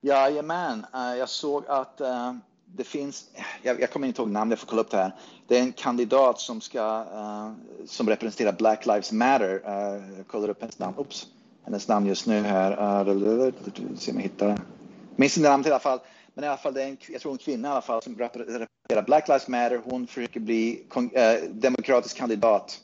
Jajamän, 0.01 0.87
uh, 0.95 1.19
jag 1.19 1.29
såg 1.29 1.65
att 1.69 2.01
uh, 2.01 2.33
det 2.67 2.85
finns, 2.85 3.25
jag, 3.63 3.81
jag, 3.81 3.91
kommer 3.91 4.07
inte 4.07 4.23
ihåg 4.23 4.31
namnet, 4.31 4.53
jag 4.53 4.61
får 4.61 4.67
kolla 4.67 4.83
upp 4.83 4.91
det 4.91 4.97
här. 4.97 5.15
Det 5.49 5.59
är 5.59 5.63
en 5.63 5.73
kandidat 5.73 6.41
som 6.41 6.61
ska, 6.61 7.01
uh, 7.01 7.53
som 7.87 8.09
representerar 8.09 8.53
Black 8.53 8.87
Lives 8.87 9.13
Matter. 9.13 9.55
Uh, 9.55 10.17
jag 10.17 10.27
kollar 10.27 10.49
upp 10.49 10.61
hennes 10.61 10.79
namn, 10.79 10.99
Oops. 10.99 11.27
hennes 11.65 11.89
namn 11.89 12.07
just 12.07 12.27
nu 12.27 12.41
här. 12.43 12.71
Uh, 13.09 13.53
se 13.97 14.11
om 14.11 14.17
jag 14.17 14.23
hittar 14.23 14.49
det. 14.49 14.59
Minns 15.17 15.37
inte 15.37 15.51
namnet 15.51 15.67
i 15.67 15.71
alla 15.71 15.79
fall. 15.79 15.99
Men 16.35 16.45
i 16.45 16.47
alla 16.47 16.57
fall, 16.57 16.75
det 16.75 16.83
är 16.83 16.89
en, 16.89 16.97
jag 17.09 17.21
tror 17.21 17.33
en 17.33 17.39
kvinna 17.39 17.69
i 17.69 17.71
alla 17.71 17.83
fall 17.83 18.03
som 18.03 18.19
representerar 18.19 19.03
Black 19.07 19.29
Lives 19.29 19.49
Matter. 19.49 19.81
Hon 19.85 20.07
försöker 20.07 20.41
bli 20.41 20.83
uh, 20.97 21.51
demokratisk 21.51 22.17
kandidat 22.17 22.81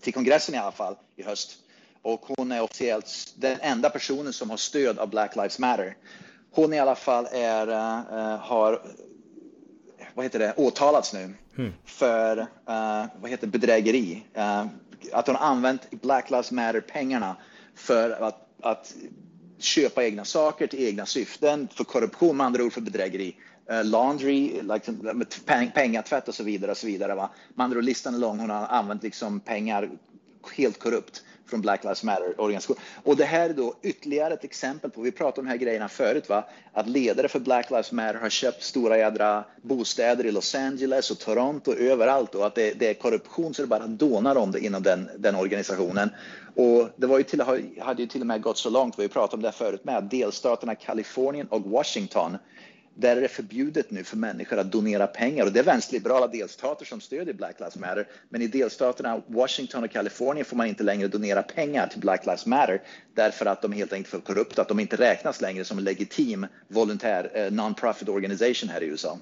till 0.00 0.14
kongressen 0.14 0.54
i 0.54 0.58
alla 0.58 0.72
fall 0.72 0.96
i 1.16 1.22
höst. 1.22 1.58
Och 2.02 2.24
hon 2.36 2.52
är 2.52 2.62
officiellt 2.62 3.34
den 3.36 3.58
enda 3.60 3.90
personen 3.90 4.32
som 4.32 4.50
har 4.50 4.56
stöd 4.56 4.98
av 4.98 5.08
Black 5.08 5.36
Lives 5.36 5.58
Matter 5.58 5.96
hon 6.54 6.72
i 6.72 6.78
alla 6.78 6.94
fall 6.94 7.26
är, 7.32 7.66
har 8.36 8.82
vad 10.14 10.24
heter 10.24 10.38
det, 10.38 10.54
åtalats 10.56 11.12
nu 11.12 11.34
mm. 11.58 11.72
för 11.84 12.38
uh, 12.38 13.06
vad 13.20 13.30
heter 13.30 13.46
bedrägeri. 13.46 14.22
Uh, 14.36 14.66
att 15.12 15.26
hon 15.26 15.36
använt 15.36 15.90
Black 15.90 16.30
Lives 16.30 16.52
Matter-pengarna 16.52 17.36
för 17.74 18.10
att, 18.10 18.48
att 18.62 18.94
köpa 19.58 20.04
egna 20.04 20.24
saker 20.24 20.66
till 20.66 20.84
egna 20.84 21.06
syften, 21.06 21.68
för 21.74 21.84
korruption 21.84 22.36
med 22.36 22.46
andra 22.46 22.64
ord 22.64 22.72
för 22.72 22.80
bedrägeri. 22.80 23.36
Uh, 23.70 23.84
laundry, 23.84 24.60
peng, 25.46 25.70
pengatvätt 25.74 26.28
och 26.28 26.34
så 26.34 26.44
vidare. 26.44 26.70
Och 26.70 26.76
så 26.76 26.86
vidare 26.86 27.14
va? 27.14 27.30
Med 27.54 27.64
andra 27.64 27.78
ord, 27.78 27.84
listan 27.84 28.14
är 28.14 28.18
lång. 28.18 28.38
Hon 28.38 28.50
har 28.50 28.66
använt 28.66 29.02
liksom 29.02 29.40
pengar 29.40 29.90
helt 30.56 30.78
korrupt 30.78 31.22
från 31.46 31.60
Black 31.60 31.84
Lives 31.84 32.02
Matter-organisationen. 32.02 32.82
Och 33.02 33.16
det 33.16 33.24
här 33.24 33.50
är 33.50 33.54
då 33.54 33.74
ytterligare 33.82 34.34
ett 34.34 34.44
exempel 34.44 34.90
på, 34.90 35.00
vi 35.00 35.12
pratade 35.12 35.40
om 35.40 35.46
de 35.46 35.50
här 35.50 35.58
grejerna 35.58 35.88
förut, 35.88 36.28
va? 36.28 36.44
att 36.72 36.88
ledare 36.88 37.28
för 37.28 37.40
Black 37.40 37.70
Lives 37.70 37.92
Matter 37.92 38.20
har 38.20 38.30
köpt 38.30 38.62
stora 38.62 38.98
jädra 38.98 39.44
bostäder 39.62 40.26
i 40.26 40.32
Los 40.32 40.54
Angeles 40.54 41.10
och 41.10 41.18
Toronto 41.18 41.70
och 41.70 41.78
överallt 41.78 42.34
och 42.34 42.46
att 42.46 42.54
det, 42.54 42.72
det 42.72 42.90
är 42.90 42.94
korruption 42.94 43.54
så 43.54 43.62
det 43.62 43.68
bara 43.68 43.86
dånar 43.86 44.36
om 44.36 44.50
det 44.50 44.60
inom 44.60 44.82
den, 44.82 45.10
den 45.18 45.34
organisationen. 45.34 46.10
Och 46.54 46.88
det 46.96 47.06
var 47.06 47.18
ju 47.18 47.24
till, 47.24 47.40
hade 47.80 48.02
ju 48.02 48.08
till 48.08 48.20
och 48.20 48.26
med 48.26 48.42
gått 48.42 48.58
så 48.58 48.70
långt, 48.70 48.98
vi 48.98 49.08
pratade 49.08 49.36
om 49.36 49.42
det 49.42 49.52
förut 49.52 49.84
med, 49.84 49.96
att 49.96 50.10
delstaterna 50.10 50.74
Kalifornien 50.74 51.46
och 51.46 51.62
Washington 51.62 52.36
där 52.94 53.16
är 53.16 53.20
det 53.20 53.28
förbjudet 53.28 53.90
nu 53.90 54.04
för 54.04 54.16
människor 54.16 54.58
att 54.58 54.72
donera 54.72 55.06
pengar 55.06 55.44
och 55.46 55.52
det 55.52 55.58
är 55.58 55.64
vänsterliberala 55.64 56.26
delstater 56.26 56.84
som 56.84 57.00
stödjer 57.00 57.34
Black 57.34 57.60
Lives 57.60 57.76
Matter. 57.76 58.08
Men 58.28 58.42
i 58.42 58.46
delstaterna 58.46 59.22
Washington 59.26 59.84
och 59.84 59.90
Kalifornien 59.90 60.44
får 60.44 60.56
man 60.56 60.66
inte 60.66 60.82
längre 60.82 61.08
donera 61.08 61.42
pengar 61.42 61.86
till 61.86 62.00
Black 62.00 62.26
Lives 62.26 62.46
Matter 62.46 62.82
därför 63.14 63.46
att 63.46 63.62
de 63.62 63.72
helt 63.72 63.92
enkelt 63.92 64.10
för 64.10 64.20
korrupta, 64.20 64.62
att 64.62 64.68
de 64.68 64.80
inte 64.80 64.96
räknas 64.96 65.40
längre 65.40 65.64
som 65.64 65.78
en 65.78 65.84
legitim 65.84 66.46
volontär 66.68 67.30
eh, 67.34 67.50
non-profit 67.50 68.08
organisation 68.08 68.68
här 68.68 68.82
i 68.82 68.86
USA. 68.86 69.18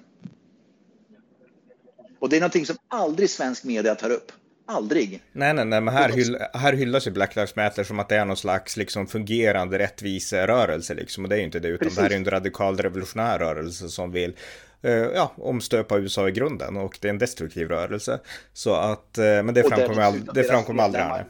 Och 2.19 2.29
det 2.29 2.37
är 2.37 2.41
någonting 2.41 2.67
som 2.67 2.76
aldrig 2.88 3.31
svensk 3.31 3.64
media 3.64 3.95
tar 3.95 4.11
upp. 4.11 4.33
Aldrig. 4.66 5.23
Nej, 5.33 5.54
nej, 5.54 5.64
nej, 5.64 5.81
men 5.81 5.95
här, 5.95 6.09
hyll, 6.09 6.38
här 6.52 6.73
hyllas 6.73 7.07
ju 7.07 7.11
Black 7.11 7.37
Lives 7.37 7.57
Matter 7.57 7.85
som 7.85 7.99
att 7.99 8.09
det 8.09 8.16
är 8.16 8.25
någon 8.25 8.37
slags 8.37 8.76
liksom, 8.76 9.07
fungerande 9.07 9.78
rättviserörelse 9.78 10.95
liksom. 10.95 11.25
Och 11.25 11.31
det 11.31 11.37
är 11.37 11.38
ju 11.38 11.45
inte 11.45 11.59
det, 11.59 11.69
utan 11.69 11.78
Precis. 11.78 11.97
det 11.97 12.02
här 12.02 12.11
är 12.11 12.16
en 12.16 12.25
radikal 12.25 12.76
revolutionär 12.76 13.38
rörelse 13.38 13.88
som 13.88 14.12
vill 14.12 14.37
uh, 14.85 14.92
ja, 14.92 15.33
omstöpa 15.37 15.99
USA 15.99 16.28
i 16.28 16.33
grunden 16.33 16.76
och 16.76 16.99
det 17.00 17.09
är 17.09 17.11
en 17.11 17.19
destruktiv 17.19 17.69
rörelse. 17.69 18.21
Så 18.52 18.75
att, 18.75 19.19
uh, 19.19 19.25
men 19.25 19.54
det 19.54 19.62
framkommer, 19.62 20.02
all, 20.02 20.25
det 20.35 20.45
framkommer 20.45 20.83
aldrig 20.83 21.04
här. 21.04 21.26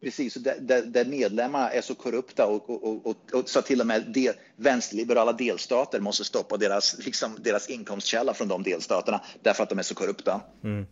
Precis, 0.00 0.36
och 0.36 0.42
där, 0.42 0.82
där, 0.82 1.04
medlemmarna 1.04 1.70
är 1.70 1.80
så 1.80 1.94
korrupta 1.94 2.46
och, 2.46 2.70
och, 2.70 3.06
och, 3.06 3.16
och 3.32 3.48
så 3.48 3.62
till 3.62 3.80
och 3.80 3.86
med 3.86 4.12
del, 4.12 4.34
vänsterliberala 4.56 5.32
delstater 5.32 6.00
måste 6.00 6.24
stoppa 6.24 6.56
deras, 6.56 6.96
liksom, 6.98 7.36
deras 7.40 7.68
inkomstkälla 7.68 8.34
från 8.34 8.48
de 8.48 8.62
delstaterna 8.62 9.20
därför 9.42 9.62
att 9.62 9.68
de 9.68 9.78
är 9.78 9.82
så 9.82 9.94
korrupta. 9.94 10.40
Mm. 10.64 10.86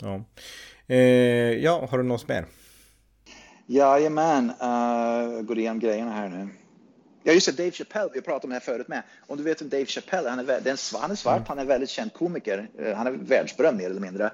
Ja. 0.00 0.24
Eh, 0.86 0.96
ja, 1.62 1.88
har 1.90 1.98
du 1.98 2.04
något 2.04 2.28
mer? 2.28 2.46
Jajamän, 3.66 4.52
uh, 4.62 5.42
går 5.42 5.58
igenom 5.58 5.78
grejerna 5.78 6.12
här 6.12 6.28
nu. 6.28 6.48
Ja, 7.22 7.32
just 7.32 7.46
det, 7.46 7.62
Dave 7.62 7.70
Chappelle, 7.70 8.10
vi 8.14 8.20
pratat 8.20 8.44
om 8.44 8.50
det 8.50 8.54
här 8.54 8.60
förut 8.60 8.88
med. 8.88 9.02
Om 9.26 9.36
du 9.36 9.42
vet 9.42 9.62
om 9.62 9.68
Dave 9.68 9.86
Chappelle, 9.86 10.28
han 10.28 10.38
är, 10.38 10.44
han 11.00 11.10
är 11.10 11.14
svart, 11.14 11.36
mm. 11.36 11.44
han 11.48 11.58
är 11.58 11.64
väldigt 11.64 11.90
känd 11.90 12.12
komiker. 12.12 12.68
Uh, 12.80 12.94
han 12.94 13.06
är 13.06 13.10
världsberömd 13.10 13.78
mer 13.78 13.90
eller 13.90 14.00
mindre. 14.00 14.30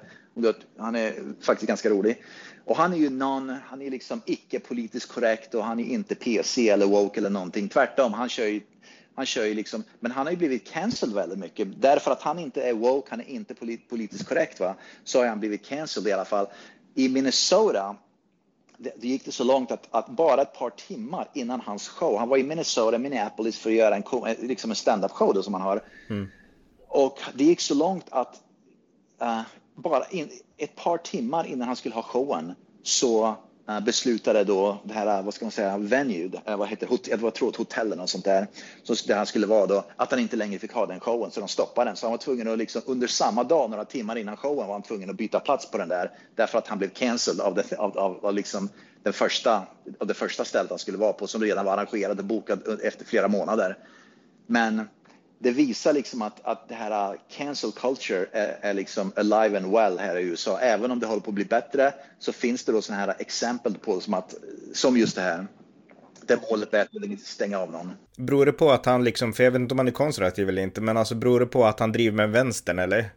Han 0.77 0.95
är 0.95 1.13
faktiskt 1.41 1.67
ganska 1.67 1.89
rolig. 1.89 2.23
Och 2.65 2.77
han 2.77 2.93
är 2.93 2.97
ju 2.97 3.09
non, 3.09 3.57
han 3.65 3.81
är 3.81 3.91
liksom 3.91 4.21
icke 4.25 4.59
politiskt 4.59 5.11
korrekt 5.11 5.55
och 5.55 5.63
han 5.63 5.79
är 5.79 5.83
inte 5.83 6.15
PC 6.15 6.69
eller 6.69 6.85
woke 6.85 7.19
eller 7.19 7.29
någonting. 7.29 7.69
Tvärtom, 7.69 8.13
han 8.13 8.29
kör 8.29 8.45
ju 8.45 8.61
han 9.21 9.25
kör 9.25 9.45
ju 9.45 9.53
liksom, 9.53 9.83
men 9.99 10.11
han 10.11 10.25
har 10.25 10.31
ju 10.31 10.37
blivit 10.37 10.67
cancelled 10.67 11.15
väldigt 11.15 11.39
mycket 11.39 11.81
därför 11.81 12.11
att 12.11 12.21
han 12.21 12.39
inte 12.39 12.61
är 12.61 12.73
woke, 12.73 13.07
han 13.09 13.21
är 13.21 13.29
inte 13.29 13.55
politiskt 13.89 14.27
korrekt. 14.27 14.59
Va? 14.59 14.75
Så 15.03 15.19
har 15.19 15.27
han 15.27 15.39
blivit 15.39 15.65
cancelled 15.65 16.07
i 16.07 16.11
alla 16.11 16.25
fall. 16.25 16.47
I 16.95 17.09
Minnesota 17.09 17.95
det, 18.77 18.93
det 18.97 19.07
gick 19.07 19.25
det 19.25 19.31
så 19.31 19.43
långt 19.43 19.71
att, 19.71 19.87
att, 19.91 20.07
bara 20.07 20.41
ett 20.41 20.53
par 20.53 20.69
timmar 20.69 21.29
innan 21.33 21.61
hans 21.61 21.89
show, 21.89 22.17
han 22.17 22.29
var 22.29 22.37
i 22.37 22.43
Minnesota, 22.43 22.97
Minneapolis 22.97 23.57
för 23.57 23.69
att 23.69 23.75
göra 23.75 23.95
en, 23.95 24.03
liksom 24.47 24.69
en 24.69 24.75
stand-up 24.75 25.11
show 25.11 25.41
som 25.41 25.53
han 25.53 25.63
har. 25.63 25.83
Mm. 26.09 26.27
Och 26.87 27.19
det 27.33 27.43
gick 27.43 27.61
så 27.61 27.73
långt 27.73 28.05
att 28.09 28.41
uh, 29.21 29.41
bara 29.75 30.05
in, 30.05 30.29
ett 30.57 30.75
par 30.75 30.97
timmar 30.97 31.47
innan 31.47 31.67
han 31.67 31.75
skulle 31.75 31.95
ha 31.95 32.03
showen 32.03 32.55
så 32.83 33.37
Eh, 33.50 33.50
Eh, 33.69 33.79
beslutade 33.79 34.43
då 34.43 34.81
det 34.83 34.93
här, 34.93 35.21
vad 35.21 35.33
ska 35.33 35.45
man 35.45 35.51
säga, 35.51 35.77
venue, 35.77 36.31
vad 36.45 36.67
heter 36.67 36.87
hotell, 36.87 37.19
jag 37.21 37.33
tror 37.33 37.49
ett 37.49 37.55
hotell 37.55 37.85
eller 37.85 37.95
något 37.95 38.09
sånt 38.09 38.25
där, 38.25 38.47
så 38.83 38.95
där 39.07 39.15
han 39.15 39.25
skulle 39.25 39.47
vara 39.47 39.65
då, 39.65 39.83
att 39.95 40.11
han 40.11 40.19
inte 40.19 40.35
längre 40.35 40.59
fick 40.59 40.73
ha 40.73 40.85
den 40.85 40.99
showen, 40.99 41.31
så 41.31 41.39
de 41.39 41.49
stoppade 41.49 41.89
den. 41.89 41.95
Så 41.95 42.05
han 42.05 42.11
var 42.11 42.17
tvungen 42.17 42.47
att 42.47 42.57
liksom, 42.57 42.81
under 42.85 43.07
samma 43.07 43.43
dag, 43.43 43.69
några 43.69 43.85
timmar 43.85 44.15
innan 44.17 44.37
showen, 44.37 44.67
var 44.67 44.73
han 44.73 44.81
tvungen 44.81 45.09
att 45.09 45.15
byta 45.15 45.39
plats 45.39 45.71
på 45.71 45.77
den 45.77 45.89
där, 45.89 46.11
därför 46.35 46.57
att 46.57 46.67
han 46.67 46.77
blev 46.77 46.89
cancelled 46.89 47.41
av, 47.41 47.55
det, 47.55 47.73
av, 47.77 47.97
av, 47.97 48.25
av 48.25 48.33
liksom 48.33 48.69
den 49.03 49.13
första, 49.13 49.63
av 49.99 50.07
det 50.07 50.13
första 50.13 50.45
stället 50.45 50.69
han 50.69 50.79
skulle 50.79 50.97
vara 50.97 51.13
på, 51.13 51.27
som 51.27 51.41
redan 51.41 51.65
var 51.65 51.73
arrangerad 51.73 52.19
och 52.19 52.25
bokad 52.25 52.67
eh, 52.67 52.87
efter 52.87 53.05
flera 53.05 53.27
månader. 53.27 53.77
Men 54.47 54.87
det 55.43 55.51
visar 55.51 55.93
liksom 55.93 56.21
att, 56.21 56.45
att 56.45 56.69
det 56.69 56.75
här 56.75 57.13
uh, 57.13 57.19
cancel 57.29 57.71
culture 57.71 58.25
är, 58.31 58.57
är, 58.61 58.73
liksom 58.73 59.11
alive 59.15 59.57
and 59.57 59.71
well 59.71 59.99
här 59.99 60.17
i 60.17 60.23
USA. 60.23 60.59
Även 60.59 60.91
om 60.91 60.99
det 60.99 61.07
håller 61.07 61.21
på 61.21 61.29
att 61.29 61.35
bli 61.35 61.45
bättre 61.45 61.93
så 62.19 62.33
finns 62.33 62.65
det 62.65 62.71
då 62.71 62.81
sådana 62.81 63.05
här 63.05 63.15
exempel 63.19 63.77
på 63.77 63.99
som, 63.99 64.13
att, 64.13 64.35
som 64.73 64.97
just 64.97 65.15
det 65.15 65.21
här. 65.21 65.47
Där 66.21 66.39
målet 66.51 66.73
är 66.73 66.81
att 66.81 66.93
inte 66.93 67.25
stänga 67.25 67.59
av 67.59 67.71
någon. 67.71 67.91
Beror 68.17 68.45
det 68.45 68.51
på 68.51 68.71
att 68.71 68.85
han 68.85 69.03
liksom, 69.03 69.33
för 69.33 69.43
jag 69.43 69.51
vet 69.51 69.59
inte 69.59 69.73
om 69.73 69.77
han 69.77 69.87
är 69.87 69.91
konservativ 69.91 70.49
eller 70.49 70.61
inte, 70.61 70.81
men 70.81 70.97
alltså 70.97 71.15
beror 71.15 71.39
det 71.39 71.45
på 71.45 71.65
att 71.65 71.79
han 71.79 71.91
driver 71.91 72.17
med 72.17 72.29
vänstern 72.29 72.79
eller? 72.79 73.09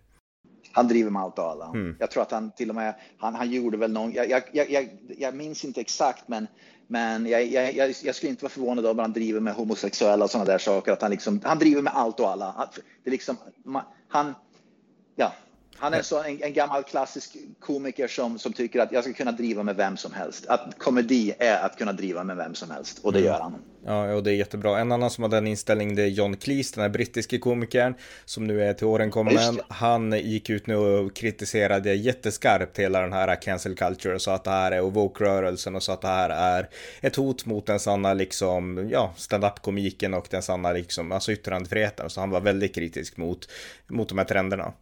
Han 0.75 0.89
driver 0.89 1.11
med 1.11 1.23
allt 1.23 1.39
och 1.39 1.45
alla. 1.45 1.67
Mm. 1.67 1.97
Jag 2.01 2.11
tror 2.11 2.23
att 2.23 2.31
han 2.31 2.51
till 2.51 2.69
och 2.69 2.75
med, 2.75 2.95
han, 3.19 3.35
han 3.35 3.51
gjorde 3.51 3.77
väl 3.77 3.93
någon, 3.93 4.13
jag, 4.13 4.31
jag, 4.31 4.71
jag, 4.71 4.89
jag 5.19 5.35
minns 5.35 5.65
inte 5.65 5.81
exakt 5.81 6.29
men 6.29 6.47
men 6.87 7.27
jag, 7.27 7.47
jag, 7.47 7.95
jag, 8.03 8.15
skulle 8.15 8.31
inte 8.31 8.45
vara 8.45 8.51
förvånad 8.51 8.87
om 8.87 8.99
han 8.99 9.13
driver 9.13 9.41
med 9.41 9.55
homosexuella 9.55 10.25
och 10.25 10.31
sådana 10.31 10.51
där 10.51 10.59
saker. 10.59 10.93
Att 10.93 11.03
han, 11.03 11.11
liksom, 11.11 11.41
han 11.45 11.59
driver 11.59 11.83
med 11.83 11.97
allt 11.97 12.21
och 12.21 12.31
alla. 12.31 12.69
Det 13.03 13.11
är 13.11 13.13
liksom, 13.13 13.37
han, 14.09 14.35
ja, 15.17 15.33
han 15.79 15.95
är 15.95 16.03
så 16.03 16.23
en, 16.23 16.43
en, 16.43 16.53
gammal 16.53 16.83
klassisk 16.83 17.37
komiker 17.61 18.09
som, 18.09 18.39
som 18.39 18.53
tycker 18.53 18.81
att 18.81 18.93
jag 18.93 19.05
ska 19.05 19.13
kunna 19.13 19.33
driva 19.33 19.63
med 19.63 19.77
vem 19.77 19.97
som 19.97 20.13
helst. 20.13 20.47
Att 20.47 20.79
komedi 20.79 21.35
är 21.39 21.65
att 21.65 21.79
kunna 21.79 21.93
driva 21.93 22.25
med 22.25 22.37
vem 22.37 22.55
som 22.55 22.71
helst 22.71 22.99
och 23.03 23.13
det 23.13 23.19
mm. 23.19 23.33
gör 23.33 23.41
han. 23.41 23.55
Ja, 23.87 24.15
och 24.15 24.23
det 24.23 24.31
är 24.31 24.35
jättebra. 24.35 24.79
En 24.79 24.93
annan 24.93 25.11
som 25.11 25.23
har 25.23 25.29
den 25.29 25.47
inställningen 25.47 25.97
det 25.97 26.03
är 26.03 26.07
John 26.07 26.37
Cleese, 26.37 26.73
den 26.73 26.83
här 26.83 26.89
brittiske 26.89 27.39
komikern 27.39 27.95
som 28.25 28.47
nu 28.47 28.63
är 28.63 28.75
till 28.75 28.87
åren 28.87 29.11
kommen. 29.11 29.61
Han 29.69 30.13
gick 30.13 30.51
ut 30.51 30.67
nu 30.67 30.77
och 30.77 31.17
kritiserade 31.17 31.95
jätteskarpt 31.95 32.79
hela 32.79 33.01
den 33.01 33.13
här 33.13 33.43
cancel 33.43 33.75
culture 33.75 34.15
och 34.15 34.23
sa 34.23 34.35
att 34.35 34.45
det 34.45 34.51
här 34.51 34.73
är 34.73 34.83
och 34.83 34.95
woke-rörelsen 34.95 35.77
och 35.77 35.83
sa 35.83 35.93
att 35.93 36.01
det 36.01 36.09
här 36.09 36.31
är 36.31 36.69
ett 37.01 37.17
hot 37.17 37.47
mot 37.47 37.67
den 37.67 37.81
sanna 37.81 38.15
liksom, 38.15 38.89
ja, 38.93 39.15
stand-up-komiken 39.17 40.15
och 40.15 40.27
den 40.31 40.43
sanna 40.43 40.73
liksom, 40.73 41.13
alltså 41.13 41.33
yttrandefriheten. 41.33 42.11
Så 42.11 42.21
han 42.21 42.31
var 42.31 42.41
väldigt 42.41 42.75
kritisk 42.75 43.17
mot, 43.17 43.49
mot 43.87 44.09
de 44.09 44.19
här 44.19 44.25
trenderna. 44.25 44.73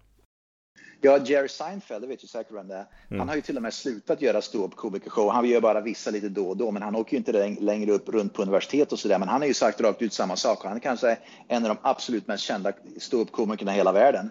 Ja, 1.05 1.19
Jerry 1.19 1.49
Seinfeld, 1.49 2.03
det 2.03 2.07
vet 2.07 2.25
ju 2.25 2.29
säkert 2.29 2.53
vem 2.53 2.69
det 2.69 2.75
är. 2.75 2.87
Mm. 3.09 3.19
Han 3.19 3.29
har 3.29 3.37
ju 3.37 3.43
till 3.43 3.57
och 3.57 3.63
med 3.63 3.75
slutat 3.75 4.23
göra 4.23 4.43
ståuppkomikershow. 4.43 5.31
Han 5.31 5.45
gör 5.45 5.61
bara 5.61 5.81
vissa 5.81 6.11
lite 6.11 6.29
då 6.29 6.49
och 6.49 6.57
då, 6.57 6.71
men 6.71 6.83
han 6.83 6.97
åker 6.97 7.13
ju 7.13 7.19
inte 7.19 7.57
längre 7.61 7.93
upp 7.93 8.09
runt 8.09 8.35
på 8.35 8.43
universitet 8.43 8.93
och 8.93 8.99
så 8.99 9.09
där. 9.09 9.19
Men 9.19 9.29
han 9.29 9.41
har 9.41 9.49
ju 9.49 9.55
sagt 9.55 9.81
rakt 9.81 10.03
ut 10.03 10.13
samma 10.13 10.37
sak. 10.37 10.65
Han 10.65 10.77
är 10.77 10.81
kanske 10.81 11.19
en 11.49 11.63
av 11.63 11.69
de 11.69 11.77
absolut 11.83 12.27
mest 12.27 12.45
kända 12.45 12.73
ståuppkomikerna 12.99 13.73
i 13.73 13.77
hela 13.77 13.93
världen. 13.93 14.31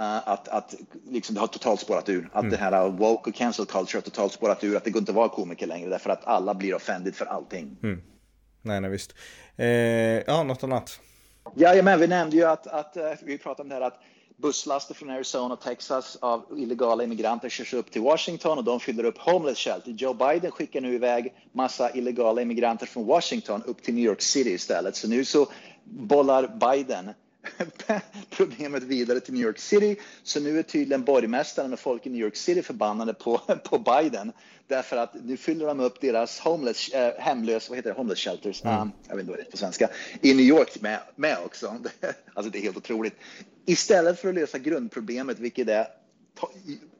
Uh, 0.00 0.28
att, 0.28 0.48
att 0.48 0.74
liksom 1.08 1.34
det 1.34 1.40
har 1.40 1.46
totalt 1.46 1.80
spårat 1.80 2.08
ur. 2.08 2.28
Att 2.32 2.40
mm. 2.40 2.50
det 2.50 2.56
här 2.56 2.88
woke 2.88 3.30
och 3.30 3.36
cancel 3.36 3.66
culture 3.66 3.96
har 3.96 4.02
totalt 4.02 4.32
spårat 4.32 4.64
ur. 4.64 4.76
Att 4.76 4.84
det 4.84 4.90
går 4.90 5.00
inte 5.00 5.12
att 5.12 5.16
vara 5.16 5.28
komiker 5.28 5.66
längre 5.66 5.88
därför 5.88 6.10
att 6.10 6.24
alla 6.24 6.54
blir 6.54 6.74
offended 6.74 7.14
för 7.14 7.26
allting. 7.26 7.76
Mm. 7.82 8.02
Nej, 8.62 8.80
nej, 8.80 8.90
visst. 8.90 9.14
Eh, 9.56 9.66
ja, 10.26 10.42
något 10.42 10.64
annat? 10.64 11.00
Ja, 11.54 11.82
men 11.82 12.00
vi 12.00 12.06
nämnde 12.06 12.36
ju 12.36 12.44
att, 12.44 12.66
att, 12.66 12.96
uh, 12.96 13.02
vi 13.22 13.38
pratade 13.38 13.62
om 13.62 13.68
det 13.68 13.74
här 13.74 13.82
att 13.82 14.00
busslaster 14.36 14.94
från 14.94 15.10
Arizona 15.10 15.54
och 15.54 15.60
Texas 15.60 16.16
av 16.20 16.44
illegala 16.58 17.04
immigranter 17.04 17.48
körs 17.48 17.74
upp 17.74 17.90
till 17.90 18.02
Washington 18.02 18.58
och 18.58 18.64
de 18.64 18.80
fyller 18.80 19.04
upp 19.04 19.18
homeless 19.18 19.58
shelter. 19.58 19.90
Joe 19.90 20.14
Biden 20.14 20.50
skickar 20.50 20.80
nu 20.80 20.94
iväg 20.94 21.34
massa 21.52 21.90
illegala 21.94 22.42
immigranter 22.42 22.86
från 22.86 23.06
Washington 23.06 23.62
upp 23.62 23.82
till 23.82 23.94
New 23.94 24.04
York 24.04 24.22
City 24.22 24.50
istället. 24.50 24.96
Så 24.96 25.08
nu 25.08 25.24
så 25.24 25.46
bollar 25.84 26.48
Biden 26.48 27.10
problemet 28.30 28.82
vidare 28.82 29.20
till 29.20 29.34
New 29.34 29.42
York 29.42 29.58
City. 29.58 29.96
Så 30.22 30.40
nu 30.40 30.58
är 30.58 30.62
tydligen 30.62 31.04
borgmästaren 31.04 31.72
och 31.72 31.80
folk 31.80 32.06
i 32.06 32.10
New 32.10 32.20
York 32.20 32.36
City 32.36 32.62
förbannade 32.62 33.14
på, 33.14 33.38
på 33.64 33.78
Biden 33.78 34.32
därför 34.68 34.96
att 34.96 35.14
nu 35.24 35.36
fyller 35.36 35.66
de 35.66 35.80
upp 35.80 36.00
deras 36.00 36.40
homeless, 36.40 36.88
äh, 36.88 37.14
hemlös, 37.18 37.68
vad 37.68 37.78
heter 37.78 37.90
det, 37.90 37.96
homeless 37.96 38.18
shelters, 38.18 38.64
mm. 38.64 38.80
um, 38.80 38.92
jag 39.08 39.16
vet 39.16 39.20
inte 39.20 39.30
vad 39.30 39.38
det 39.38 39.46
är 39.46 39.50
på 39.50 39.56
svenska, 39.56 39.88
i 40.20 40.34
New 40.34 40.46
York 40.46 40.80
med, 40.80 40.98
med 41.16 41.38
också. 41.44 41.66
alltså 42.34 42.50
det 42.50 42.58
är 42.58 42.62
helt 42.62 42.76
otroligt. 42.76 43.14
Istället 43.66 44.20
för 44.20 44.28
att 44.28 44.34
lösa 44.34 44.58
grundproblemet, 44.58 45.38
vilket 45.38 45.68
är 45.68 45.86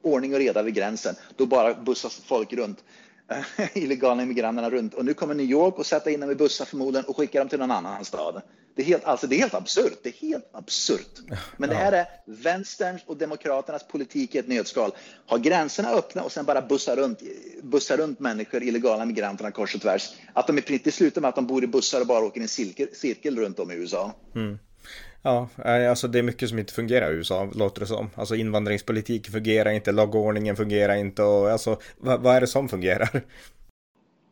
ordning 0.02 0.34
och 0.34 0.38
reda 0.38 0.62
vid 0.62 0.74
gränsen, 0.74 1.14
då 1.36 1.46
bara 1.46 1.74
bussas 1.74 2.22
folk 2.26 2.52
runt. 2.52 2.84
illegala 3.74 4.22
immigranterna 4.22 4.70
runt 4.70 4.94
och 4.94 5.04
nu 5.04 5.14
kommer 5.14 5.34
New 5.34 5.46
York 5.46 5.78
och 5.78 5.86
sätta 5.86 6.10
in 6.10 6.20
dem 6.20 6.30
i 6.30 6.34
bussar 6.34 6.64
förmodligen 6.64 7.04
och 7.04 7.16
skicka 7.16 7.38
dem 7.38 7.48
till 7.48 7.58
någon 7.58 7.70
annan 7.70 8.04
stad. 8.04 8.42
Det 8.76 8.82
är 8.82 8.86
helt, 8.86 9.04
alltså 9.04 9.26
det 9.26 9.36
är 9.36 9.40
helt 9.40 9.54
absurt. 9.54 9.98
Det 10.02 10.08
är 10.08 10.28
helt 10.28 10.50
absurt. 10.52 11.20
Men 11.56 11.68
det 11.68 11.74
här 11.74 11.92
är 11.92 12.06
vänsterns 12.26 13.02
och 13.06 13.16
demokraternas 13.16 13.88
politik 13.88 14.34
i 14.34 14.38
ett 14.38 14.48
nötskal. 14.48 14.90
Ha 15.26 15.36
gränserna 15.36 15.90
öppna 15.90 16.22
och 16.22 16.32
sen 16.32 16.44
bara 16.44 16.62
bussa 16.62 16.96
runt, 16.96 17.22
bussa 17.62 17.96
runt 17.96 18.20
människor, 18.20 18.62
illegala 18.62 19.04
migranterna 19.04 19.50
kors 19.50 19.74
och 19.74 19.80
tvärs. 19.80 20.14
Att 20.32 20.46
de 20.46 20.58
i 20.58 20.90
slutar 20.90 21.20
med 21.20 21.28
att 21.28 21.34
de 21.34 21.46
bor 21.46 21.64
i 21.64 21.66
bussar 21.66 22.00
och 22.00 22.06
bara 22.06 22.24
åker 22.24 22.40
i 22.40 22.42
en 22.42 22.48
cirkel, 22.48 22.88
cirkel 22.92 23.38
runt 23.38 23.58
om 23.58 23.70
i 23.70 23.74
USA. 23.74 24.12
Mm. 24.34 24.58
Ja, 25.26 25.48
alltså 25.64 26.08
det 26.08 26.18
är 26.18 26.22
mycket 26.22 26.48
som 26.48 26.58
inte 26.58 26.72
fungerar 26.72 27.12
i 27.12 27.14
USA, 27.14 27.50
låter 27.54 27.80
det 27.80 27.86
som. 27.86 28.10
Alltså 28.14 28.34
invandringspolitiken 28.34 29.32
fungerar 29.32 29.70
inte, 29.70 29.92
lagordningen 29.92 30.56
fungerar 30.56 30.94
inte 30.94 31.22
och 31.22 31.50
alltså 31.50 31.80
vad, 31.98 32.20
vad 32.20 32.36
är 32.36 32.40
det 32.40 32.46
som 32.46 32.68
fungerar? 32.68 33.22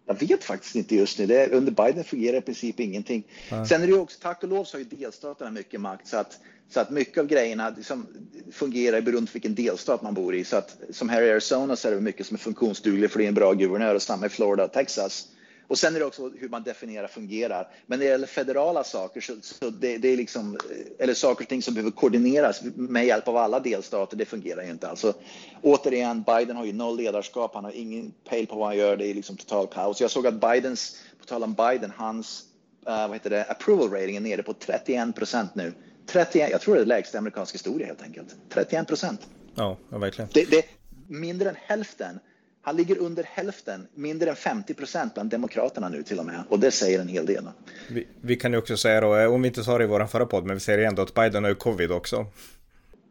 Jag 0.07 0.21
vet 0.21 0.45
faktiskt 0.45 0.75
inte 0.75 0.97
just 0.97 1.19
nu. 1.19 1.27
Det, 1.27 1.47
under 1.53 1.73
Biden 1.73 2.05
fungerar 2.05 2.37
i 2.37 2.41
princip 2.41 2.81
ingenting. 2.81 3.25
Ja. 3.51 3.67
Sen 3.67 3.83
är 3.83 3.87
det 3.87 3.93
ju 3.93 3.99
också, 3.99 4.19
tack 4.23 4.43
och 4.43 4.49
lov 4.49 4.65
så 4.65 4.77
har 4.77 4.85
ju 4.85 4.97
delstaterna 4.97 5.51
mycket 5.51 5.81
makt 5.81 6.09
så 6.09 6.17
att, 6.17 6.39
så 6.71 6.81
att 6.81 6.91
mycket 6.91 7.19
av 7.19 7.27
grejerna 7.27 7.75
liksom 7.77 8.07
fungerar 8.53 9.01
beroende 9.01 9.27
på 9.27 9.33
vilken 9.33 9.55
delstat 9.55 10.03
man 10.03 10.15
bor 10.15 10.35
i. 10.35 10.45
Så 10.45 10.57
att 10.57 10.77
som 10.91 11.09
här 11.09 11.23
i 11.23 11.31
Arizona 11.31 11.77
så 11.77 11.89
är 11.89 11.93
det 11.93 12.01
mycket 12.01 12.27
som 12.27 12.35
är 12.35 12.39
funktionsdugligt 12.39 13.13
för 13.13 13.19
det 13.19 13.27
är 13.27 13.29
en 13.29 13.35
bra 13.35 13.53
guvernör 13.53 13.95
och 13.95 14.03
samma 14.03 14.27
i 14.27 14.29
Florida 14.29 14.65
och 14.65 14.73
Texas. 14.73 15.29
Och 15.69 15.79
sen 15.79 15.95
är 15.97 16.01
det 16.01 16.07
också 16.07 16.31
hur 16.39 16.49
man 16.49 16.63
definierar 16.63 17.09
fungerar. 17.09 17.69
Men 17.87 17.99
när 17.99 18.07
det 18.07 18.11
gäller 18.13 18.27
federala 18.27 18.85
saker, 18.85 19.21
så, 19.21 19.33
så 19.41 19.71
det, 19.71 19.99
det, 19.99 20.09
är 20.09 20.17
liksom, 20.17 20.59
eller 20.99 21.15
saker 21.15 21.45
och 21.45 21.49
ting 21.49 21.63
som 21.63 21.75
behöver 21.75 21.91
koordineras 21.91 22.63
med 22.75 23.07
hjälp 23.07 23.29
av 23.29 23.37
alla 23.37 23.61
delstater, 23.61 24.17
det 24.17 24.25
fungerar 24.25 24.63
ju 24.63 24.71
inte. 24.71 24.89
Alltså, 24.89 25.15
återigen, 25.63 26.23
Biden 26.23 26.57
har 26.57 26.65
ju 26.65 26.73
noll 26.73 26.97
ledarskap, 26.97 27.55
han 27.55 27.65
har 27.65 27.73
ingen 27.73 28.13
pejl 28.29 28.47
på 28.47 28.57
vad 28.57 28.67
han 28.67 28.77
gör, 28.77 28.97
det 28.97 29.07
är 29.07 29.15
liksom 29.15 29.37
total 29.37 29.67
kaos. 29.67 30.01
Jag 30.01 30.11
såg 30.11 30.27
att 30.27 30.35
Bidens, 30.41 30.97
på 31.19 31.25
tal 31.25 31.43
om 31.43 31.55
Biden, 31.55 31.93
hans 31.97 32.45
uh, 32.89 33.09
vad 33.09 33.13
heter 33.13 33.31
det, 33.31 33.45
approval 33.45 33.91
rating 33.91 34.17
är 34.17 34.21
nere 34.21 34.43
på 34.43 34.53
31 34.53 35.17
procent 35.17 35.55
nu. 35.55 35.73
31, 36.07 36.51
jag 36.51 36.61
tror 36.61 36.75
det 36.75 36.81
är 36.81 36.87
lägsta 36.87 37.17
i 37.17 37.19
amerikansk 37.19 37.55
historia 37.55 37.87
helt 37.87 38.03
enkelt. 38.03 38.37
31 38.49 38.87
procent. 38.87 39.21
Ja, 39.55 39.79
verkligen. 39.89 40.29
Det, 40.33 40.51
det, 40.51 40.65
mindre 41.09 41.49
än 41.49 41.57
hälften 41.67 42.19
han 42.65 42.77
ligger 42.77 42.99
under 42.99 43.25
hälften, 43.25 43.89
mindre 43.95 44.31
än 44.31 44.37
50 44.37 44.75
procent 44.75 45.15
bland 45.15 45.31
demokraterna 45.31 45.89
nu 45.89 46.03
till 46.03 46.19
och 46.19 46.27
med. 46.27 46.45
Och 46.49 46.61
det 46.61 46.71
säger 46.71 47.01
en 47.01 47.09
hel 47.09 47.27
del. 47.27 47.49
Vi, 47.89 48.07
vi 48.21 48.37
kan 48.37 48.53
ju 48.53 48.59
också 48.59 48.77
säga 48.77 49.01
då, 49.01 49.17
eh, 49.17 49.33
om 49.33 49.43
vi 49.43 49.49
inte 49.49 49.65
sa 49.65 49.79
det 49.79 49.85
i 49.85 49.87
vår 49.87 50.07
förra 50.07 50.27
podd, 50.27 50.45
men 50.45 50.57
vi 50.57 50.61
säger 50.61 50.79
ändå 50.79 51.03
att 51.03 51.15
Biden 51.15 51.45
har 51.45 51.51
ju 51.51 51.55
covid 51.55 51.93
också. 51.93 52.27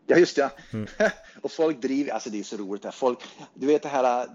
Ja, 0.07 0.17
just 0.17 0.37
ja. 0.37 0.49
Mm. 0.73 0.87
och 1.41 1.51
folk 1.51 1.81
driver, 1.81 2.13
alltså 2.13 2.29
det 2.29 2.39
är 2.39 2.43
så 2.43 2.57
roligt. 2.57 2.83
Här. 2.83 2.91
Folk, 2.91 3.19
du 3.53 3.67
vet 3.67 3.81
det 3.81 3.89
här, 3.89 4.23
uh, 4.23 4.29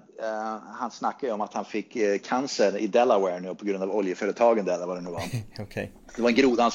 han 0.73 0.91
snackar 0.91 1.27
ju 1.27 1.33
om 1.33 1.41
att 1.41 1.55
han 1.55 1.65
fick 1.65 1.97
uh, 1.97 2.19
cancer 2.19 2.79
i 2.79 2.87
Delaware 2.87 3.41
nu 3.41 3.55
på 3.55 3.65
grund 3.65 3.83
av 3.83 3.91
oljeföretagen 3.91 4.65
där, 4.65 4.75
eller 4.75 4.87
vad 4.87 4.97
det 4.97 5.01
nu 5.01 5.11
var. 5.11 5.23
okay. 5.63 5.89
Det 6.17 6.23
var 6.23 6.29
en 6.29 6.35
groda 6.35 6.63
han 6.63 6.73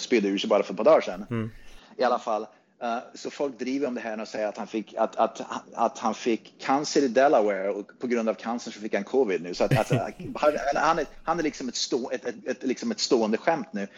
spydde 0.00 0.28
ur 0.28 0.38
sig 0.38 0.48
bara 0.48 0.62
för 0.62 0.72
ett 0.72 0.76
par 0.76 0.84
dagar 0.84 1.00
sedan. 1.00 1.26
Mm. 1.30 1.50
I 1.96 2.02
alla 2.02 2.18
fall. 2.18 2.46
Uh, 2.82 2.98
så 3.14 3.30
folk 3.30 3.58
driver 3.58 3.86
om 3.86 3.94
det 3.94 4.00
här 4.00 4.20
och 4.20 4.28
säger 4.28 4.48
att 4.48 4.58
han 4.58 4.66
fick, 4.66 4.94
att, 4.94 5.16
att, 5.16 5.42
att 5.74 5.98
han 5.98 6.14
fick 6.14 6.54
cancer 6.60 7.02
i 7.02 7.08
Delaware 7.08 7.70
och 7.70 7.90
på 7.98 8.06
grund 8.06 8.28
av 8.28 8.34
cancer 8.34 8.70
så 8.70 8.80
fick 8.80 8.94
han 8.94 9.04
covid 9.04 9.42
nu. 9.42 9.54
Så 9.54 9.64
att, 9.64 9.78
alltså, 9.78 9.94
han, 10.74 10.98
är, 10.98 11.06
han 11.24 11.38
är 11.38 11.42
liksom 11.42 11.68
ett, 11.68 11.76
stå, 11.76 12.10
ett, 12.10 12.24
ett, 12.24 12.34
ett, 12.46 12.62
liksom 12.62 12.90
ett 12.90 13.00
stående 13.00 13.38
skämt 13.38 13.68
nu. 13.72 13.88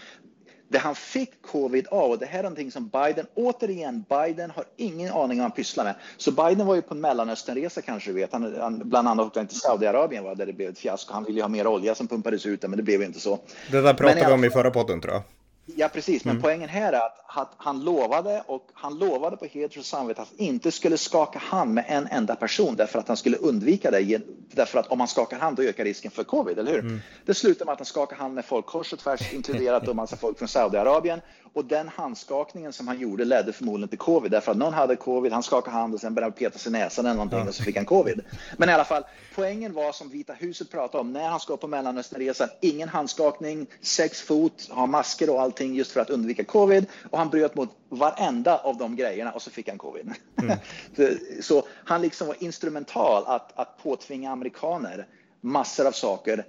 Det 0.69 0.79
han 0.79 0.95
fick 0.95 1.43
covid 1.43 1.87
av, 1.87 2.11
och 2.11 2.19
det 2.19 2.27
här 2.27 2.39
är 2.39 2.43
någonting 2.43 2.71
som 2.71 2.89
Biden, 2.89 3.27
återigen, 3.35 4.05
Biden 4.09 4.51
har 4.51 4.65
ingen 4.77 5.13
aning 5.13 5.31
om 5.31 5.37
vad 5.39 5.39
han 5.39 5.51
pysslar 5.51 5.85
med. 5.85 5.95
Så 6.17 6.33
Biden 6.33 6.67
var 6.67 6.75
ju 6.75 6.83
på 6.83 6.95
en 6.95 7.01
Mellanösternresa 7.01 7.83
kanske 7.83 8.11
du 8.11 8.15
vet. 8.15 8.33
Han, 8.33 8.57
han, 8.61 8.89
bland 8.89 9.09
annat 9.09 9.27
åkte 9.27 9.41
han 9.41 9.47
till 9.47 9.61
Saudiarabien 9.61 10.25
där 10.37 10.47
det 10.47 10.53
blev 10.53 10.71
ett 10.71 10.79
fiasko. 10.79 11.13
Han 11.13 11.25
ville 11.25 11.39
ju 11.39 11.43
ha 11.43 11.49
mer 11.49 11.67
olja 11.67 11.95
som 11.95 12.09
pumpades 12.09 12.47
ut 12.47 12.63
men 12.63 12.77
det 12.77 12.83
blev 12.83 13.03
inte 13.03 13.21
så. 13.21 13.39
Det 13.71 13.81
där 13.81 13.95
pratade 13.95 14.27
vi 14.27 14.33
om 14.33 14.45
i 14.45 14.51
förra 14.51 14.71
podden 14.71 15.01
tror 15.01 15.15
jag. 15.15 15.23
Ja, 15.67 15.89
precis. 15.89 16.25
Men 16.25 16.31
mm. 16.31 16.43
poängen 16.43 16.69
här 16.69 16.93
är 16.93 17.07
att, 17.07 17.25
att, 17.27 17.53
han 17.57 17.85
lovade 17.85 18.43
och 18.47 18.69
han 18.75 18.99
lovade 18.99 19.37
på 19.37 19.45
heder 19.45 19.79
och 19.79 19.85
samvete 19.85 20.23
att 20.23 20.29
han 20.29 20.47
inte 20.47 20.71
skulle 20.71 20.99
skaka 20.99 21.39
hand 21.39 21.75
med 21.75 21.85
en 21.89 22.07
enda 22.07 22.37
person 22.37 22.77
därför 22.77 22.99
att 22.99 23.09
han 23.09 23.17
skulle 23.17 23.37
undvika 23.37 23.91
det. 23.91 24.21
Därför 24.51 24.79
att 24.79 24.87
om 24.87 24.99
man 24.99 25.09
skakar 25.09 25.39
hand 25.39 25.57
då 25.57 25.63
ökar 25.63 25.85
risken 25.85 26.11
för 26.11 26.25
covid, 26.25 26.59
eller 26.59 26.73
hur? 26.73 26.81
Mm. 26.81 27.01
Det 27.25 27.35
slutar 27.35 27.65
med 27.65 27.73
att 27.73 27.79
han 27.79 27.87
skakar 27.87 28.17
hand 28.17 28.35
med 28.35 28.45
folk 28.45 28.67
kors 28.67 28.93
och 28.93 28.99
tvärs, 28.99 29.33
inkluderat 29.33 29.89
en 29.89 29.97
massa 29.97 30.17
folk 30.17 30.39
från 30.39 30.49
Saudiarabien. 30.49 31.21
Och 31.55 31.65
den 31.65 31.89
handskakningen 31.89 32.73
som 32.73 32.89
han 32.89 33.01
gjorde 33.01 33.25
ledde 33.25 33.53
förmodligen 33.53 33.89
till 33.89 33.99
covid 33.99 34.31
därför 34.31 34.53
att 34.53 34.59
någon 34.59 34.75
hade 34.75 34.97
covid, 34.97 35.33
han 35.33 35.43
skakade 35.43 35.77
hand 35.77 35.95
och 35.95 36.01
sen 36.01 36.15
började 36.15 36.35
peta 36.35 36.59
sig 36.59 36.71
i 36.71 36.73
näsan 36.73 37.07
eller 37.07 37.15
någonting 37.15 37.49
och 37.49 37.55
så 37.55 37.63
fick 37.63 37.77
han 37.77 37.85
covid. 37.85 38.21
Men 38.57 38.69
i 38.69 38.73
alla 38.73 38.85
fall, 38.85 39.05
poängen 39.35 39.73
var 39.73 39.93
som 39.93 40.09
Vita 40.09 40.33
huset 40.33 40.71
pratade 40.71 41.01
om 41.01 41.13
när 41.13 41.29
han 41.29 41.41
ska 41.41 41.57
på 41.57 41.69
Mellanösternresan, 41.69 42.49
ingen 42.61 42.89
handskakning, 42.89 43.67
sex 43.81 44.23
fot, 44.23 44.69
ha 44.71 44.87
masker 44.87 45.31
och 45.31 45.43
allting 45.43 45.75
just 45.75 45.93
för 45.93 46.01
att 46.01 46.11
undvika 46.11 46.45
covid 46.45 46.87
och 47.11 47.19
han 47.19 47.31
bröt 47.31 47.55
mot 47.55 47.71
varenda 47.89 48.59
av 48.59 48.77
de 48.77 48.97
grejerna 48.97 49.33
och 49.33 49.43
så 49.43 49.51
fick 49.51 49.69
han 49.69 49.79
covid. 49.79 50.13
Mm. 50.43 50.59
så 51.43 51.63
han 51.85 52.03
liksom 52.03 52.27
var 52.27 52.37
instrumental 52.43 53.25
att, 53.27 53.59
att 53.59 53.83
påtvinga 53.83 54.31
amerikaner 54.31 55.07
massor 55.41 55.87
av 55.87 55.93
saker 55.93 56.45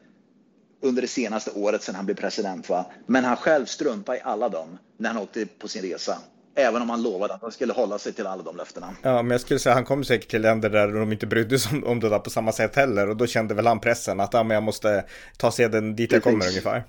under 0.85 1.01
det 1.01 1.07
senaste 1.07 1.51
året 1.51 1.83
sedan 1.83 1.95
han 1.95 2.05
blev 2.05 2.15
president. 2.15 2.69
Va? 2.69 2.85
Men 3.05 3.23
han 3.23 3.37
själv 3.37 3.65
struntade 3.65 4.17
i 4.17 4.21
alla 4.23 4.49
dem 4.49 4.77
när 4.97 5.09
han 5.09 5.23
åkte 5.23 5.45
på 5.45 5.67
sin 5.67 5.81
resa. 5.81 6.17
Även 6.57 6.81
om 6.81 6.89
han 6.89 7.03
lovade 7.03 7.33
att 7.33 7.41
han 7.41 7.51
skulle 7.51 7.73
hålla 7.73 7.97
sig 7.97 8.13
till 8.13 8.27
alla 8.27 8.43
de 8.43 8.57
löftena. 8.57 8.95
Ja, 9.01 9.21
men 9.21 9.31
jag 9.31 9.41
skulle 9.41 9.59
säga 9.59 9.73
att 9.73 9.77
han 9.77 9.85
kom 9.85 10.03
säkert 10.03 10.29
till 10.29 10.41
länder 10.41 10.69
där 10.69 10.87
de 10.87 11.11
inte 11.11 11.27
brydde 11.27 11.59
sig 11.59 11.83
om, 11.83 11.99
det 11.99 12.09
där 12.09 12.19
på 12.19 12.29
samma 12.29 12.51
sätt 12.51 12.75
heller. 12.75 13.09
Och 13.09 13.17
då 13.17 13.27
kände 13.27 13.53
väl 13.53 13.67
han 13.67 13.79
pressen 13.79 14.19
att 14.19 14.33
ja, 14.33 14.43
men 14.43 14.55
jag 14.55 14.63
måste 14.63 15.05
ta 15.37 15.51
seden 15.51 15.95
dit 15.95 16.11
jag 16.11 16.23
kommer 16.23 16.47
ungefär. 16.47 16.83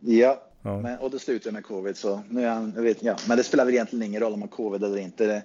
Ja, 0.00 0.42
ja. 0.62 0.80
Men, 0.80 0.98
och 0.98 1.10
det 1.10 1.18
slutade 1.18 1.52
med 1.52 1.64
covid. 1.64 1.96
Så 1.96 2.22
nu 2.28 2.44
är 2.44 2.48
han, 2.48 2.72
jag 2.76 2.82
vet, 2.82 3.02
ja. 3.02 3.16
Men 3.28 3.36
det 3.36 3.44
spelar 3.44 3.64
väl 3.64 3.74
egentligen 3.74 4.02
ingen 4.02 4.20
roll 4.20 4.32
om 4.32 4.40
han 4.40 4.48
har 4.48 4.56
covid 4.56 4.84
eller 4.84 4.98
inte. 4.98 5.26
Det, 5.26 5.42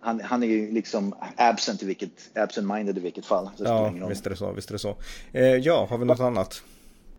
han, 0.00 0.20
han, 0.20 0.42
är 0.42 0.46
ju 0.46 0.72
liksom 0.72 1.14
absent 1.36 1.82
i 1.82 1.86
vilket, 1.86 2.10
absent-minded 2.34 2.98
i 2.98 3.00
vilket 3.00 3.26
fall. 3.26 3.50
ja, 3.56 3.92
visst 4.08 4.26
är 4.26 4.30
det 4.30 4.36
så. 4.36 4.52
Visst 4.52 4.68
är 4.68 4.72
det 4.72 4.78
så. 4.78 4.96
Eh, 5.32 5.44
ja, 5.44 5.86
har 5.90 5.98
vi 5.98 6.04
något 6.04 6.20
annat? 6.20 6.62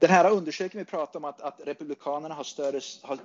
Den 0.01 0.09
här 0.09 0.31
undersökningen 0.31 0.85
vi 0.85 0.91
pratar 0.91 1.19
om 1.19 1.25
att, 1.25 1.41
att 1.41 1.61
republikanerna 1.65 2.35
har 2.35 2.43
större, 2.43 2.79
har, 3.01 3.19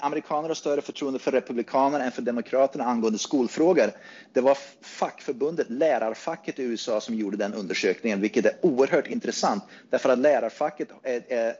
amerikaner 0.00 0.48
har 0.48 0.54
större 0.54 0.80
förtroende 0.82 1.18
för 1.18 1.32
republikanerna 1.32 2.04
än 2.04 2.12
för 2.12 2.22
demokraterna 2.22 2.84
angående 2.84 3.18
skolfrågor. 3.18 3.90
Det 4.32 4.40
var 4.40 4.58
fackförbundet, 4.82 5.70
lärarfacket 5.70 6.58
i 6.58 6.62
USA 6.62 7.00
som 7.00 7.14
gjorde 7.14 7.36
den 7.36 7.54
undersökningen, 7.54 8.20
vilket 8.20 8.46
är 8.46 8.52
oerhört 8.62 9.06
intressant 9.06 9.64
därför 9.90 10.08
att 10.08 10.18
lärarfacket 10.18 10.88
är, 11.02 11.22
är 11.28 11.54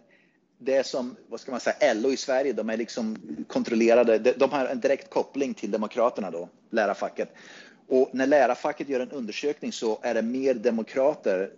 det 0.59 0.87
som, 0.87 1.17
vad 1.29 1.41
ska 1.41 1.51
man 1.51 1.61
säga, 1.61 1.95
LO 1.95 2.11
i 2.11 2.17
Sverige, 2.17 2.53
de 2.53 2.71
är 2.71 2.77
liksom 2.77 3.17
kontrollerade, 3.49 4.19
de 4.19 4.51
har 4.51 4.67
en 4.67 4.81
direkt 4.81 5.11
koppling 5.11 5.55
till 5.55 5.71
demokraterna 5.71 6.31
då, 6.31 6.49
lärarfacket. 6.71 7.29
Och 7.89 8.11
när 8.13 8.27
lärarfacket 8.27 8.89
gör 8.89 9.01
en 9.01 9.11
undersökning 9.11 9.73
så 9.73 9.99
är 10.03 10.15
det 10.15 10.23
mer 10.23 10.55
demokrater 10.55 11.51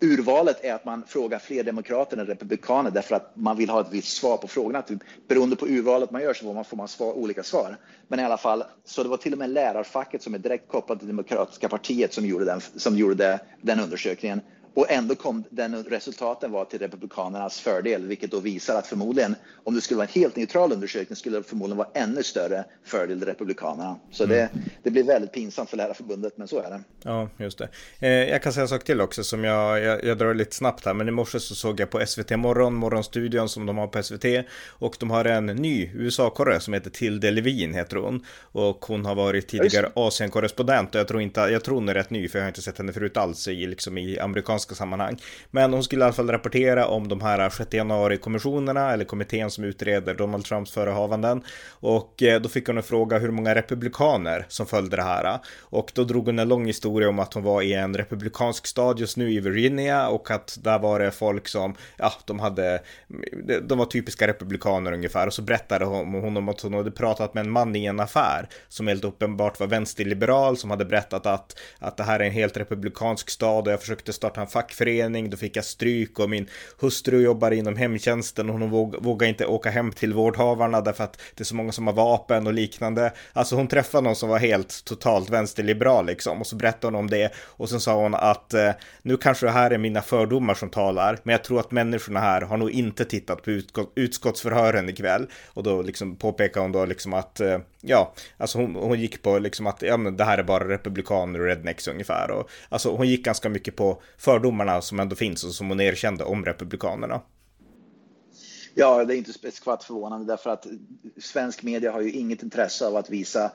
urvalet 0.00 0.64
är 0.64 0.74
att 0.74 0.84
man 0.84 1.04
frågar 1.06 1.38
fler 1.38 1.62
demokrater 1.64 2.16
än 2.16 2.26
republikaner 2.26 2.90
därför 2.90 3.16
att 3.16 3.32
man 3.36 3.56
vill 3.56 3.70
ha 3.70 3.80
ett 3.80 3.92
visst 3.92 4.16
svar 4.16 4.36
på 4.36 4.48
frågorna. 4.48 4.82
Typ, 4.82 4.98
beroende 5.28 5.56
på 5.56 5.66
urvalet 5.66 6.10
man 6.10 6.22
gör 6.22 6.34
så 6.34 6.44
får 6.44 6.54
man, 6.54 6.64
får 6.64 6.76
man 6.76 6.88
svar, 6.88 7.12
olika 7.12 7.42
svar. 7.42 7.76
Men 8.08 8.20
i 8.20 8.24
alla 8.24 8.38
fall, 8.38 8.64
så 8.84 9.02
det 9.02 9.08
var 9.08 9.16
till 9.16 9.32
och 9.32 9.38
med 9.38 9.50
lärarfacket 9.50 10.22
som 10.22 10.34
är 10.34 10.38
direkt 10.38 10.68
kopplat 10.68 10.98
till 10.98 11.08
Demokratiska 11.08 11.68
partiet 11.68 12.14
som 12.14 12.26
gjorde 12.26 12.44
den, 12.44 12.60
som 12.60 12.96
gjorde 12.96 13.40
den 13.62 13.80
undersökningen. 13.80 14.40
Och 14.76 14.90
ändå 14.90 15.14
kom 15.14 15.44
den 15.50 15.84
resultaten 15.84 16.52
var 16.52 16.64
till 16.64 16.78
Republikanernas 16.78 17.60
fördel, 17.60 18.06
vilket 18.06 18.30
då 18.30 18.40
visar 18.40 18.78
att 18.78 18.86
förmodligen, 18.86 19.34
om 19.64 19.74
det 19.74 19.80
skulle 19.80 19.96
vara 19.96 20.06
en 20.06 20.20
helt 20.20 20.36
neutral 20.36 20.72
undersökning, 20.72 21.16
skulle 21.16 21.36
det 21.36 21.42
förmodligen 21.42 21.76
vara 21.76 21.88
ännu 21.94 22.22
större 22.22 22.64
fördel 22.84 23.18
till 23.18 23.28
Republikanerna. 23.28 23.96
Så 24.10 24.24
mm. 24.24 24.36
det, 24.36 24.50
det 24.82 24.90
blir 24.90 25.02
väldigt 25.04 25.32
pinsamt 25.32 25.70
för 25.70 25.76
Lärarförbundet, 25.76 26.38
men 26.38 26.48
så 26.48 26.58
är 26.58 26.70
det. 26.70 26.80
Ja, 27.02 27.28
just 27.36 27.58
det. 27.58 27.68
Eh, 28.00 28.10
jag 28.10 28.42
kan 28.42 28.52
säga 28.52 28.62
en 28.62 28.68
sak 28.68 28.84
till 28.84 29.00
också 29.00 29.24
som 29.24 29.44
jag, 29.44 29.82
jag, 29.82 30.04
jag 30.04 30.18
drar 30.18 30.34
lite 30.34 30.56
snabbt 30.56 30.84
här, 30.84 30.94
men 30.94 31.08
i 31.08 31.10
morse 31.10 31.40
så 31.40 31.54
såg 31.54 31.80
jag 31.80 31.90
på 31.90 32.06
SVT 32.06 32.30
Morgon, 32.30 32.74
Morgonstudion 32.74 33.48
som 33.48 33.66
de 33.66 33.78
har 33.78 33.86
på 33.86 34.02
SVT, 34.02 34.24
och 34.68 34.96
de 35.00 35.10
har 35.10 35.24
en 35.24 35.46
ny 35.46 35.90
USA-korre 35.94 36.60
som 36.60 36.74
heter 36.74 36.90
Tilde 36.90 37.30
Levin, 37.30 37.74
heter 37.74 37.96
hon. 37.96 38.24
Och 38.40 38.84
hon 38.84 39.04
har 39.04 39.14
varit 39.14 39.48
tidigare 39.48 39.90
Asien-korrespondent 39.94 40.94
och 40.94 41.00
jag 41.00 41.08
tror 41.08 41.20
inte, 41.20 41.40
jag 41.40 41.64
tror 41.64 41.74
hon 41.74 41.88
är 41.88 41.94
rätt 41.94 42.10
ny, 42.10 42.28
för 42.28 42.38
jag 42.38 42.44
har 42.44 42.48
inte 42.48 42.62
sett 42.62 42.78
henne 42.78 42.92
förut 42.92 43.16
alls 43.16 43.48
i, 43.48 43.66
liksom 43.66 43.98
i 43.98 44.18
amerikanska 44.18 44.65
amerikanska 44.66 44.74
sammanhang. 44.74 45.16
Men 45.50 45.72
hon 45.72 45.82
skulle 45.84 46.02
i 46.02 46.04
alla 46.04 46.12
fall 46.12 46.30
rapportera 46.30 46.86
om 46.86 47.08
de 47.08 47.20
här 47.20 47.50
6 47.50 47.74
januari-kommissionerna 47.74 48.92
eller 48.92 49.04
kommittén 49.04 49.50
som 49.50 49.64
utreder 49.64 50.14
Donald 50.14 50.44
Trumps 50.44 50.72
förehavanden. 50.72 51.42
Och 51.80 52.22
eh, 52.22 52.40
då 52.40 52.48
fick 52.48 52.66
hon 52.66 52.76
en 52.76 52.82
fråga 52.82 53.18
hur 53.18 53.30
många 53.30 53.54
republikaner 53.54 54.46
som 54.48 54.66
följde 54.66 54.96
det 54.96 55.02
här. 55.02 55.38
Och 55.70 55.92
då 55.94 56.04
drog 56.04 56.26
hon 56.26 56.38
en 56.38 56.48
lång 56.48 56.66
historia 56.66 57.08
om 57.08 57.18
att 57.18 57.34
hon 57.34 57.42
var 57.42 57.62
i 57.62 57.72
en 57.72 57.94
republikansk 57.94 58.66
stad 58.66 58.98
just 58.98 59.16
nu 59.16 59.32
i 59.32 59.40
Virginia 59.40 60.08
och 60.08 60.30
att 60.30 60.58
där 60.62 60.78
var 60.78 60.98
det 60.98 61.10
folk 61.10 61.48
som, 61.48 61.74
ja, 61.98 62.12
de 62.26 62.38
hade, 62.38 62.82
de 63.62 63.78
var 63.78 63.86
typiska 63.86 64.26
republikaner 64.26 64.92
ungefär. 64.92 65.26
Och 65.26 65.34
så 65.34 65.42
berättade 65.42 65.84
hon 65.84 66.36
om 66.36 66.48
att 66.48 66.60
hon 66.60 66.74
hade 66.74 66.90
pratat 66.90 67.34
med 67.34 67.46
en 67.46 67.50
man 67.50 67.76
i 67.76 67.86
en 67.86 68.00
affär 68.00 68.48
som 68.68 68.86
helt 68.86 69.04
uppenbart 69.04 69.60
var 69.60 69.66
vänsterliberal 69.66 70.56
som 70.56 70.70
hade 70.70 70.84
berättat 70.84 71.26
att, 71.26 71.58
att 71.78 71.96
det 71.96 72.02
här 72.02 72.20
är 72.20 72.24
en 72.24 72.32
helt 72.32 72.56
republikansk 72.56 73.30
stad 73.30 73.66
och 73.66 73.72
jag 73.72 73.80
försökte 73.80 74.12
starta 74.12 74.40
en 74.40 74.46
fackförening, 74.56 75.30
då 75.30 75.36
fick 75.36 75.56
jag 75.56 75.64
stryk 75.64 76.18
och 76.18 76.30
min 76.30 76.46
hustru 76.80 77.22
jobbar 77.22 77.50
inom 77.50 77.76
hemtjänsten 77.76 78.50
och 78.50 78.58
hon 78.58 78.70
våg, 78.70 78.96
vågar 78.98 79.28
inte 79.28 79.46
åka 79.46 79.70
hem 79.70 79.92
till 79.92 80.14
vårdhavarna 80.14 80.80
därför 80.80 81.04
att 81.04 81.20
det 81.34 81.42
är 81.42 81.44
så 81.44 81.54
många 81.54 81.72
som 81.72 81.86
har 81.86 81.94
vapen 81.94 82.46
och 82.46 82.52
liknande. 82.52 83.12
Alltså 83.32 83.56
hon 83.56 83.68
träffade 83.68 84.04
någon 84.04 84.16
som 84.16 84.28
var 84.28 84.38
helt 84.38 84.84
totalt 84.84 85.30
vänsterliberal 85.30 86.06
liksom 86.06 86.40
och 86.40 86.46
så 86.46 86.56
berättade 86.56 86.86
hon 86.86 86.94
om 86.94 87.10
det 87.10 87.32
och 87.36 87.68
sen 87.68 87.80
sa 87.80 88.02
hon 88.02 88.14
att 88.14 88.54
eh, 88.54 88.70
nu 89.02 89.16
kanske 89.16 89.46
det 89.46 89.52
här 89.52 89.70
är 89.70 89.78
mina 89.78 90.02
fördomar 90.02 90.54
som 90.54 90.70
talar 90.70 91.18
men 91.22 91.32
jag 91.32 91.44
tror 91.44 91.60
att 91.60 91.70
människorna 91.70 92.20
här 92.20 92.42
har 92.42 92.56
nog 92.56 92.70
inte 92.70 93.04
tittat 93.04 93.42
på 93.42 93.50
utskott, 93.50 93.92
utskottsförhören 93.94 94.88
ikväll 94.88 95.26
och 95.46 95.62
då 95.62 95.82
liksom 95.82 96.16
påpekar 96.16 96.60
hon 96.60 96.72
då 96.72 96.84
liksom 96.84 97.14
att 97.14 97.40
eh, 97.40 97.58
ja, 97.80 98.14
alltså 98.36 98.58
hon, 98.58 98.74
hon 98.74 99.00
gick 99.00 99.22
på 99.22 99.38
liksom 99.38 99.66
att 99.66 99.82
ja, 99.82 99.96
men 99.96 100.16
det 100.16 100.24
här 100.24 100.38
är 100.38 100.42
bara 100.42 100.68
republikaner 100.68 101.40
och 101.40 101.46
rednecks 101.46 101.88
ungefär. 101.88 102.30
Och, 102.30 102.50
alltså 102.68 102.96
hon 102.96 103.08
gick 103.08 103.24
ganska 103.24 103.48
mycket 103.48 103.76
på 103.76 104.02
fördomarna 104.36 104.82
som 104.82 105.00
ändå 105.00 105.16
finns 105.16 105.44
och 105.44 105.50
som 105.50 105.68
hon 105.68 105.80
erkände 105.80 106.24
om 106.24 106.44
republikanerna. 106.44 107.20
Ja, 108.74 109.04
det 109.04 109.14
är 109.14 109.16
inte 109.16 109.50
skvatt 109.52 109.84
förvånande 109.84 110.26
därför 110.26 110.50
att 110.50 110.66
svensk 111.20 111.62
media 111.62 111.92
har 111.92 112.00
ju 112.00 112.12
inget 112.12 112.42
intresse 112.42 112.86
av 112.86 112.96
att 112.96 113.10
visa 113.10 113.52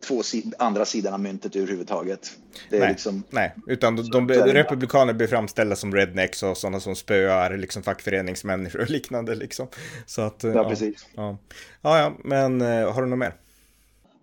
två 0.00 0.22
andra 0.58 0.84
sidan 0.84 1.14
av 1.14 1.20
myntet 1.20 1.56
överhuvudtaget. 1.56 2.30
Det 2.70 2.76
är 2.76 2.80
nej, 2.80 2.88
liksom... 2.88 3.22
nej, 3.30 3.54
utan 3.66 3.96
de, 3.96 4.10
de, 4.10 4.26
de 4.26 4.52
republikaner 4.52 5.12
blir 5.12 5.26
framställda 5.26 5.76
som 5.76 5.94
rednecks 5.94 6.42
och 6.42 6.56
sådana 6.56 6.80
som 6.80 6.96
spöar 6.96 7.56
liksom 7.56 7.82
fackföreningsmänniskor 7.82 8.80
och 8.80 8.90
liknande 8.90 9.34
liksom. 9.34 9.68
Så 10.06 10.22
att, 10.22 10.42
ja, 10.42 10.52
ja 10.54 10.68
precis. 10.68 11.06
Ja. 11.14 11.38
ja, 11.82 11.98
ja, 11.98 12.12
men 12.24 12.60
eh, 12.60 12.92
har 12.92 13.02
du 13.02 13.08
något 13.08 13.18
mer? 13.18 13.34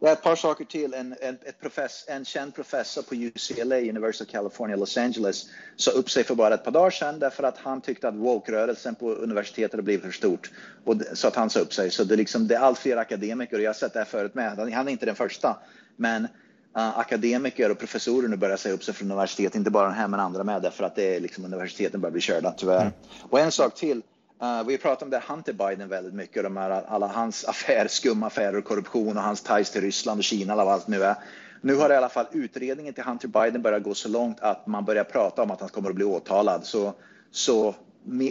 Det 0.04 0.10
är 0.10 0.14
ett 0.14 0.22
par 0.22 0.36
saker 0.36 0.66
till. 0.66 0.94
En, 0.94 1.16
en, 1.22 1.38
profess, 1.62 2.06
en 2.08 2.26
känd 2.26 2.56
professor 2.56 3.02
på 3.02 3.16
UCLA, 3.16 3.78
University 3.78 4.24
of 4.24 4.32
California, 4.32 4.76
Los 4.76 4.98
Angeles, 4.98 5.50
sa 5.76 5.92
upp 5.92 6.10
sig 6.10 6.24
för 6.24 6.36
bara 6.36 6.54
ett 6.54 6.64
par 6.64 6.72
dagar 6.72 6.90
sedan 6.90 7.20
därför 7.20 7.44
att 7.44 7.58
han 7.58 7.82
tyckte 7.82 8.08
att 8.08 8.16
woke-rörelsen 8.16 8.96
på 8.96 9.12
universitetet 9.12 9.72
hade 9.72 9.84
blivit 9.84 10.06
för 10.06 10.12
stort. 10.12 10.52
Och, 10.84 10.96
så 11.14 11.28
att 11.28 11.36
han 11.36 11.50
sa 11.50 11.60
upp 11.60 11.74
sig. 11.74 11.92
Så 11.92 12.04
det 12.04 12.16
är, 12.16 12.18
liksom, 12.18 12.48
det 12.48 12.56
är 12.56 12.60
allt 12.60 12.80
fler 12.80 12.98
akademiker, 12.98 13.58
och 13.58 13.64
jag 13.64 13.70
har 13.70 13.74
sett 13.74 13.94
det 13.94 14.00
här 14.00 14.06
förut 14.06 14.36
med, 14.36 14.58
han 14.74 14.88
är 14.88 14.92
inte 14.92 15.06
den 15.06 15.16
första, 15.16 15.58
men 15.96 16.24
uh, 16.78 17.00
akademiker 17.00 17.72
och 17.72 17.80
professorer 17.80 18.28
nu 18.28 18.36
börjar 18.36 18.58
säga 18.58 18.76
upp 18.76 18.84
sig 18.84 18.94
från 18.94 19.12
universitet, 19.12 19.56
inte 19.56 19.72
bara 19.72 19.88
den 19.88 19.98
här 19.98 20.08
men 20.08 20.20
andra 20.20 20.44
med, 20.44 20.62
därför 20.62 20.84
att 20.84 20.96
det 20.96 21.16
är 21.16 21.20
liksom, 21.20 21.46
universiteten 21.46 22.02
börjar 22.02 22.12
bli 22.12 22.22
körda 22.22 22.52
tyvärr. 22.58 22.82
Mm. 22.82 22.94
Och 23.30 23.40
en 23.40 23.52
sak 23.52 23.76
till, 23.76 24.02
Uh, 24.42 24.68
vi 24.68 24.78
pratar 24.78 25.06
om 25.06 25.10
det 25.10 25.24
Hunter 25.28 25.54
Biden 25.54 25.90
väldigt 25.90 26.14
mycket, 26.14 26.44
de 26.44 26.58
här, 26.58 26.70
alla 26.88 27.08
hans 27.08 27.46
affär, 27.46 27.88
skumma 27.88 28.28
affärer 28.28 28.58
och 28.58 28.66
korruption 28.66 29.18
och 29.18 29.24
hans 29.24 29.42
ties 29.42 29.72
till 29.72 29.82
Ryssland 29.82 30.18
och 30.18 30.24
Kina 30.24 30.56
och 30.56 30.72
allt 30.72 30.88
nu 30.88 31.04
är. 31.04 31.16
Nu 31.62 31.76
har 31.76 31.90
i 31.90 31.96
alla 31.96 32.10
fall 32.10 32.26
utredningen 32.32 32.94
till 32.94 33.04
Hunter 33.04 33.28
Biden 33.28 33.62
börjat 33.62 33.84
gå 33.84 33.94
så 33.94 34.10
långt 34.10 34.40
att 34.40 34.68
man 34.68 34.86
börjar 34.86 35.04
prata 35.04 35.44
om 35.44 35.52
att 35.52 35.60
han 35.60 35.70
kommer 35.70 35.90
att 35.90 35.96
bli 35.96 36.06
åtalad. 36.06 36.66
Så, 36.66 36.94
så 37.32 37.76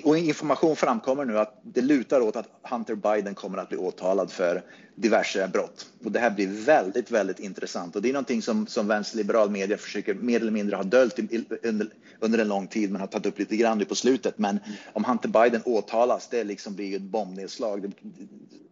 och 0.04 0.18
information 0.18 0.76
framkommer 0.76 1.24
nu 1.24 1.38
att 1.38 1.60
det 1.62 1.80
lutar 1.80 2.20
åt 2.20 2.36
att 2.36 2.48
Hunter 2.62 2.94
Biden 2.94 3.34
kommer 3.34 3.58
att 3.58 3.68
bli 3.68 3.78
åtalad 3.78 4.30
för 4.30 4.62
diverse 4.94 5.48
brott. 5.52 5.86
Och 6.04 6.12
det 6.12 6.18
här 6.18 6.30
blir 6.30 6.64
väldigt, 6.64 7.10
väldigt 7.10 7.40
intressant. 7.40 7.96
Och 7.96 8.02
det 8.02 8.08
är 8.08 8.12
någonting 8.12 8.42
som, 8.42 8.66
som 8.66 8.88
vänsterliberal 8.88 9.50
media 9.50 9.76
försöker 9.76 10.14
mer 10.14 10.40
eller 10.40 10.52
mindre 10.52 10.76
ha 10.76 10.82
döljt 10.82 11.18
under, 11.62 11.88
under 12.20 12.38
en 12.38 12.48
lång 12.48 12.66
tid, 12.66 12.90
men 12.90 13.00
har 13.00 13.08
tagit 13.08 13.26
upp 13.26 13.38
lite 13.38 13.56
grann 13.56 13.78
nu 13.78 13.84
på 13.84 13.94
slutet. 13.94 14.38
Men 14.38 14.58
om 14.92 15.04
Hunter 15.04 15.28
Biden 15.28 15.62
åtalas, 15.64 16.28
det 16.28 16.44
liksom 16.44 16.74
blir 16.74 16.86
ju 16.86 16.96
ett 16.96 17.02
bombnedslag 17.02 17.92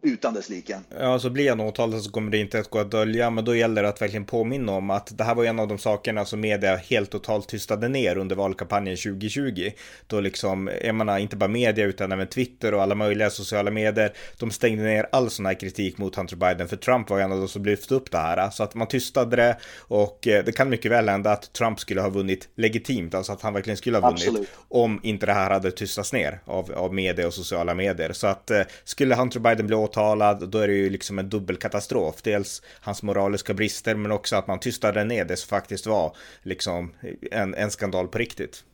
utan 0.03 0.35
dess 0.35 0.49
like. 0.49 0.81
Ja, 0.99 1.19
så 1.19 1.31
blir 1.31 1.49
han 1.49 1.61
åtalad 1.61 2.03
så 2.03 2.11
kommer 2.11 2.31
det 2.31 2.39
inte 2.39 2.59
att 2.59 2.71
gå 2.71 2.79
att 2.79 2.91
dölja, 2.91 3.31
men 3.31 3.45
då 3.45 3.57
gäller 3.57 3.83
det 3.83 3.89
att 3.89 4.03
verkligen 4.03 4.25
påminna 4.25 4.73
om 4.73 4.91
att 4.91 5.19
det 5.19 5.25
här 5.25 5.35
var 5.35 5.45
en 5.45 5.59
av 5.59 5.69
de 5.69 5.79
sakerna 5.79 6.25
som 6.25 6.41
media 6.41 6.77
helt 6.77 7.11
totalt 7.11 7.49
tystade 7.49 7.89
ner 7.89 8.19
under 8.19 8.37
valkampanjen 8.37 8.97
2020. 8.97 9.71
Då 10.07 10.21
liksom, 10.21 10.71
jag 10.85 10.95
menar, 10.95 11.19
inte 11.19 11.37
bara 11.37 11.49
media 11.49 11.87
utan 11.87 12.13
även 12.13 12.27
Twitter 12.27 12.75
och 12.75 12.83
alla 12.83 12.95
möjliga 12.95 13.31
sociala 13.31 13.71
medier, 13.71 14.13
de 14.39 14.51
stängde 14.51 14.83
ner 14.83 15.07
all 15.13 15.31
sån 15.31 15.47
här 15.47 15.55
kritik 15.55 15.99
mot 15.99 16.10
Hunter 16.16 16.37
Biden, 16.37 16.68
för 16.68 16.77
Trump 16.77 17.11
var 17.11 17.20
en 17.20 17.33
av 17.33 17.38
de 17.38 17.49
som 17.49 17.64
lyfte 17.64 17.94
upp 17.94 18.11
det 18.11 18.18
här, 18.18 18.51
så 18.51 18.62
att 18.62 18.75
man 18.75 18.87
tystade 18.87 19.37
det 19.37 19.57
och 19.79 20.29
eh, 20.29 20.44
det 20.44 20.53
kan 20.53 20.70
mycket 20.70 20.90
väl 20.90 21.09
hända 21.09 21.33
att 21.33 21.53
Trump 21.53 21.81
skulle 21.81 22.01
ha 22.01 22.09
vunnit 22.09 22.49
legitimt, 22.55 23.14
alltså 23.14 23.33
att 23.33 23.42
han 23.42 23.55
verkligen 23.55 23.77
skulle 23.77 23.99
ha 23.99 24.09
vunnit 24.09 24.29
Absolut. 24.29 24.49
om 24.68 25.01
inte 25.03 25.27
det 25.27 25.33
här 25.33 25.51
hade 25.51 25.70
tystats 25.70 26.12
ner 26.12 26.40
av, 26.44 26.73
av 26.73 26.94
media 26.94 27.27
och 27.27 27.35
sociala 27.35 27.75
medier. 27.75 28.12
Så 28.12 28.27
att 28.27 28.51
eh, 28.51 28.62
skulle 28.85 29.14
Hunter 29.14 29.40
Biden 29.40 29.66
bli 29.66 29.77
åtalad, 29.77 30.49
då 30.49 30.59
är 30.59 30.68
det 30.68 30.75
ju 30.75 30.90
liksom 30.90 31.18
en 31.18 31.29
dubbelkatastrof. 31.29 32.23
Dels 32.23 32.62
hans 32.81 33.03
moraliska 33.03 33.55
brister, 33.55 33.94
men 33.94 34.12
också 34.12 34.37
att 34.37 34.46
man 34.46 34.61
tystade 34.61 35.05
ner 35.05 35.25
det 35.25 35.37
som 35.37 35.49
faktiskt 35.49 35.87
var 35.87 36.16
liksom 36.42 36.92
en, 37.31 37.55
en 37.55 37.70
skandal 37.70 38.09
på 38.09 38.18
riktigt 38.18 38.64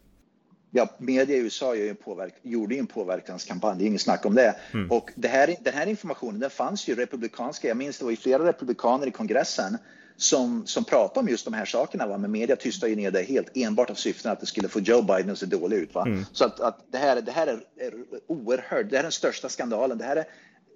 ja, 0.70 0.88
media 0.98 1.36
i 1.36 1.38
USA 1.38 1.74
ju 1.74 1.94
påverk, 1.94 2.34
gjorde 2.42 2.74
ju 2.74 2.80
en 2.80 2.86
påverkanskampanj, 2.86 3.78
det 3.78 3.84
är 3.84 3.86
inget 3.86 4.00
snack 4.00 4.26
om 4.26 4.34
det. 4.34 4.56
Mm. 4.74 4.90
Och 4.90 5.10
det 5.14 5.28
här, 5.28 5.56
den 5.60 5.74
här 5.74 5.86
informationen, 5.86 6.40
den 6.40 6.50
fanns 6.50 6.88
ju 6.88 6.94
republikanska, 6.94 7.68
jag 7.68 7.76
minns 7.76 7.98
det 7.98 8.04
var 8.04 8.10
ju 8.10 8.16
flera 8.16 8.46
republikaner 8.46 9.06
i 9.06 9.10
kongressen 9.10 9.78
som, 10.16 10.66
som 10.66 10.84
pratade 10.84 11.20
om 11.20 11.28
just 11.28 11.44
de 11.44 11.54
här 11.54 11.64
sakerna. 11.64 12.06
Va? 12.06 12.18
Men 12.18 12.30
media 12.30 12.56
tystade 12.56 12.90
ju 12.90 12.96
ner 12.96 13.10
det 13.10 13.22
helt 13.22 13.56
enbart 13.56 13.90
av 13.90 13.94
syften 13.94 14.32
att 14.32 14.40
det 14.40 14.46
skulle 14.46 14.68
få 14.68 14.80
Joe 14.80 15.02
Biden 15.02 15.30
att 15.30 15.38
se 15.38 15.46
dålig 15.46 15.76
ut. 15.76 15.94
Va? 15.94 16.02
Mm. 16.06 16.24
Så 16.32 16.44
att, 16.44 16.60
att 16.60 16.86
det 16.92 16.98
här, 16.98 17.20
det 17.20 17.32
här 17.32 17.46
är, 17.46 17.60
är 17.86 17.92
oerhört, 18.26 18.90
det 18.90 18.96
här 18.96 18.98
är 18.98 19.02
den 19.02 19.12
största 19.12 19.48
skandalen. 19.48 19.98
Det 19.98 20.04
här 20.04 20.16
är 20.16 20.24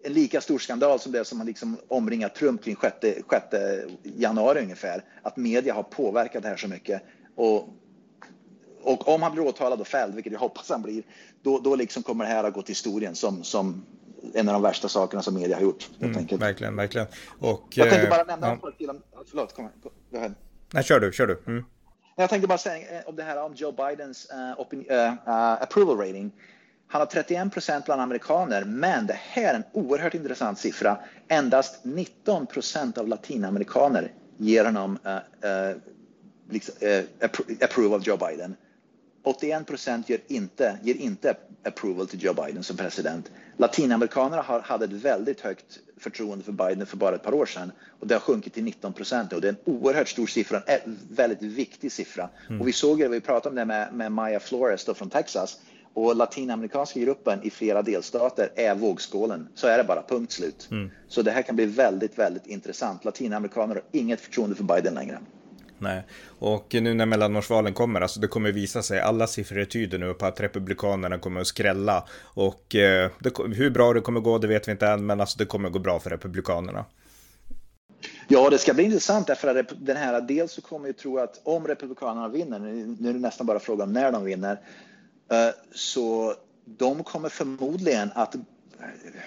en 0.05 0.12
lika 0.12 0.40
stor 0.40 0.59
skandal 0.59 1.00
som 1.00 1.12
det 1.12 1.24
som 1.24 1.38
har 1.38 1.46
liksom 1.46 1.76
omringat 1.88 2.35
Trump 2.35 2.64
kring 2.64 2.76
6, 2.81 2.96
6 3.31 3.44
januari 4.03 4.61
ungefär. 4.61 5.05
Att 5.22 5.37
media 5.37 5.74
har 5.74 5.83
påverkat 5.83 6.42
det 6.42 6.48
här 6.48 6.57
så 6.57 6.68
mycket. 6.68 7.03
Och 7.37 7.68
och 8.83 9.09
om 9.09 9.23
han 9.23 9.33
blir 9.33 9.47
åtalad 9.47 9.81
och 9.81 9.87
fälld, 9.87 10.14
vilket 10.14 10.33
jag 10.33 10.40
hoppas 10.40 10.69
han 10.69 10.83
blir, 10.83 11.03
då, 11.43 11.59
då 11.59 11.77
liksom 11.77 12.03
kommer 12.03 12.25
det 12.25 12.31
här 12.31 12.45
att 12.45 12.55
gå 12.55 12.62
till 12.62 12.73
historien 12.73 13.14
som, 13.14 13.45
som 13.45 13.85
en 14.35 14.49
av 14.49 14.53
de 14.53 14.62
värsta 14.62 14.88
sakerna 14.88 15.23
som 15.23 15.35
media 15.35 15.57
har 15.57 15.62
gjort. 15.62 15.88
Mm, 16.01 16.27
verkligen, 16.38 16.77
verkligen. 16.77 17.07
Och, 17.38 17.69
jag 17.71 17.90
tänkte 17.90 18.09
bara 18.11 18.25
nämna, 18.25 18.59
ja. 18.62 18.71
till 18.79 18.90
om, 18.90 19.03
förlåt, 19.31 19.55
kom, 19.55 19.69
ahead. 20.14 20.35
Nej, 20.71 20.85
kör 20.85 21.01
du, 21.01 21.12
kör 21.12 21.27
du. 21.27 21.43
Mm. 21.47 21.64
Jag 22.16 22.31
tänkte 22.31 22.49
bara 22.49 22.59
säga 22.59 22.99
eh, 22.99 23.09
om 23.09 23.16
det 23.16 23.23
här 23.23 23.43
om 23.43 23.55
Joe 23.55 23.73
Bidens 23.73 24.31
uh, 24.33 24.61
opinion, 24.61 24.90
uh, 24.90 25.12
uh, 25.12 25.62
approval 25.62 25.99
rating. 25.99 26.33
Han 26.87 27.01
har 27.01 27.07
31 27.07 27.53
procent 27.53 27.85
bland 27.85 28.03
amerikaner, 28.03 28.64
men 28.64 29.07
det 29.07 29.19
här 29.19 29.55
är 29.55 29.57
en 29.57 29.64
oerhört 29.73 30.14
intressant 30.14 30.59
siffra. 30.59 30.99
Endast 31.29 31.85
19 31.85 32.47
procent 32.47 32.99
av 32.99 33.09
latinamerikaner 33.09 34.12
ger 34.37 34.64
honom 34.64 34.99
liksom, 36.51 36.75
approve 37.61 37.95
av 37.95 38.03
Joe 38.03 38.16
Biden. 38.16 38.57
81 39.23 39.67
procent 39.67 40.09
ger 40.09 40.21
inte, 40.29 40.79
ger 40.83 40.95
inte 40.95 41.35
approval 41.65 42.09
till 42.09 42.23
Joe 42.23 42.35
Biden 42.35 42.63
som 42.63 42.77
president. 42.77 43.31
Latinamerikanerna 43.57 44.43
har, 44.43 44.61
hade 44.61 44.85
ett 44.85 44.93
väldigt 44.93 45.41
högt 45.41 45.79
förtroende 45.97 46.45
för 46.45 46.53
Biden 46.53 46.87
för 46.87 46.97
bara 46.97 47.15
ett 47.15 47.23
par 47.23 47.35
år 47.35 47.47
sedan 47.47 47.73
och 48.01 48.07
det 48.07 48.15
har 48.15 48.21
sjunkit 48.21 48.55
till 48.55 48.65
19 48.65 48.93
procent 48.93 49.33
och 49.33 49.41
det 49.41 49.49
är 49.49 49.53
en 49.53 49.75
oerhört 49.75 50.09
stor 50.09 50.27
siffra, 50.27 50.61
en 50.67 50.99
väldigt 51.11 51.43
viktig 51.43 51.93
siffra. 51.93 52.29
Mm. 52.49 52.61
Och 52.61 52.69
vi 52.69 52.73
såg 52.73 52.99
det, 52.99 53.09
vi 53.09 53.21
pratade 53.21 53.49
om 53.49 53.55
det 53.55 53.65
med, 53.65 53.95
med 53.95 54.13
Maya 54.13 54.41
Flores 54.41 54.85
då 54.85 54.95
från 54.95 55.11
Texas 55.11 55.61
och 55.95 56.17
latinamerikanska 56.17 57.01
gruppen 57.01 57.43
i 57.43 57.51
flera 57.51 57.83
delstater 57.83 58.49
är 58.55 58.75
vågskålen. 58.75 59.49
Så 59.55 59.67
är 59.67 59.79
det 59.79 59.85
bara, 59.85 60.03
punkt 60.03 60.33
slut. 60.33 60.69
Mm. 60.71 60.91
Så 61.09 61.23
det 61.23 61.31
här 61.31 61.43
kan 61.43 61.57
bli 61.57 61.67
väldigt, 61.67 62.19
väldigt 62.19 62.47
intressant. 62.47 63.05
Latinamerikaner 63.05 63.75
har 63.75 63.85
inget 63.93 64.21
förtroende 64.21 64.57
för 64.57 64.65
Biden 64.65 64.95
längre. 64.95 65.19
Nej, 65.81 66.03
och 66.38 66.75
nu 66.75 66.95
när 66.95 67.07
mellanårsvalen 67.07 67.75
kommer, 67.75 68.01
alltså 68.01 68.21
det 68.21 68.29
kommer 68.29 68.53
visa 68.53 68.83
sig, 68.83 69.01
alla 69.01 69.27
siffror 69.27 69.64
tyder 69.64 69.99
nu 69.99 70.14
på 70.14 70.27
att 70.27 70.40
republikanerna 70.40 71.19
kommer 71.19 71.40
att 71.40 71.47
skrälla. 71.47 72.09
Och 72.23 72.75
eh, 72.75 73.11
det, 73.19 73.38
hur 73.38 73.71
bra 73.71 73.93
det 73.93 74.01
kommer 74.01 74.21
gå, 74.21 74.38
det 74.38 74.47
vet 74.47 74.69
vi 74.69 74.73
inte 74.73 74.87
än, 74.87 75.07
men 75.07 75.21
alltså 75.21 75.38
det 75.38 75.45
kommer 75.45 75.69
att 75.69 75.73
gå 75.73 75.79
bra 75.79 76.01
för 76.01 76.11
republikanerna. 76.11 76.85
Ja, 78.29 78.51
det 78.51 78.59
ska 78.59 78.75
bli 78.75 78.85
intressant 78.85 79.27
därför 79.27 79.57
att 79.57 79.66
den 79.81 79.97
här, 79.97 80.21
dels 80.21 80.53
så 80.53 80.62
kommer 80.62 80.88
jag 80.88 80.97
tro 80.97 81.19
att 81.19 81.40
om 81.45 81.66
republikanerna 81.66 82.29
vinner, 82.29 82.59
nu 82.59 83.09
är 83.09 83.12
det 83.12 83.19
nästan 83.19 83.47
bara 83.47 83.59
frågan 83.59 83.88
om 83.88 83.93
när 83.93 84.12
de 84.12 84.25
vinner, 84.25 84.61
eh, 85.33 85.55
så 85.75 86.35
de 86.64 87.05
kommer 87.05 87.29
förmodligen 87.29 88.11
att 88.14 88.35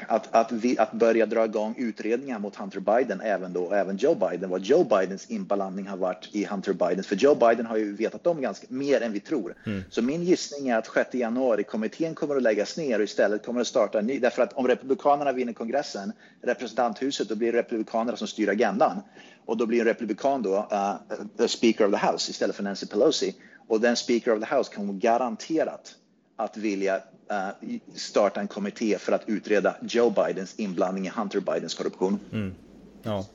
att, 0.08 0.36
att, 0.36 0.52
vi, 0.52 0.78
att 0.78 0.92
börja 0.92 1.26
dra 1.26 1.46
igång 1.46 1.76
utredningar 1.78 2.40
mot 2.40 2.56
Hunter 2.56 2.80
Biden, 2.80 3.22
även 3.22 3.54
då 3.54 3.72
även 3.72 3.98
Joe 3.98 4.16
Biden, 4.16 4.50
vad 4.50 4.62
Joe 4.62 4.84
Bidens 4.84 5.32
inblandning 5.32 5.88
har 5.88 5.98
varit 5.98 6.30
i 6.32 6.46
Hunter 6.46 6.74
Bidens. 6.74 7.08
För 7.08 7.16
Joe 7.16 7.36
Biden 7.36 7.66
har 7.66 7.78
ju 7.78 7.96
vetat 7.96 8.28
om 8.28 8.42
ganska 8.42 8.68
mer 8.70 9.02
än 9.02 9.12
vi 9.12 9.20
tror. 9.20 9.56
Mm. 9.66 9.84
Så 9.90 10.02
min 10.02 10.24
gissning 10.24 10.70
är 10.70 10.78
att 10.78 10.88
6 10.94 11.14
januari 11.14 11.64
kommittén 11.64 12.16
kommer 12.16 12.36
att 12.36 12.44
läggas 12.44 12.78
ner 12.78 12.98
och 12.98 13.04
istället 13.04 13.46
kommer 13.46 13.62
att 13.62 13.68
starta 13.68 14.00
en 14.00 14.08
ny. 14.08 14.20
Därför 14.20 14.44
att 14.44 14.54
om 14.54 14.68
Republikanerna 14.68 15.32
vinner 15.32 15.54
kongressen, 15.54 16.12
representanthuset, 16.42 17.30
då 17.30 17.36
blir 17.36 17.52
det 17.52 17.58
Republikanerna 17.58 18.18
som 18.18 18.28
styr 18.28 18.50
agendan. 18.50 19.02
Och 19.46 19.58
då 19.58 19.66
blir 19.66 19.80
en 19.80 19.86
republikan 19.86 20.42
då 20.42 20.58
uh, 20.72 20.96
the 21.38 21.48
speaker 21.48 21.86
of 21.86 22.00
the 22.00 22.08
house 22.08 22.32
istället 22.32 22.56
för 22.56 22.64
Nancy 22.64 22.86
Pelosi. 22.86 23.36
Och 23.68 23.82
den 23.82 23.96
speaker 23.96 24.32
of 24.32 24.50
the 24.50 24.56
house 24.56 24.76
kommer 24.76 24.94
garanterat 24.94 25.96
att 26.36 26.58
vilja 26.58 27.02
starta 27.96 28.40
en 28.40 28.48
kommitté 28.48 28.98
för 28.98 29.12
att 29.12 29.30
utreda 29.30 29.76
Joe 29.82 30.10
Bidens 30.10 30.56
inblandning 30.60 31.08
i 31.08 31.10
Hunter 31.10 31.40
Bidens 31.40 31.74
korruption. 31.74 32.20
Mm. 32.32 32.56
Ja. 33.04 33.26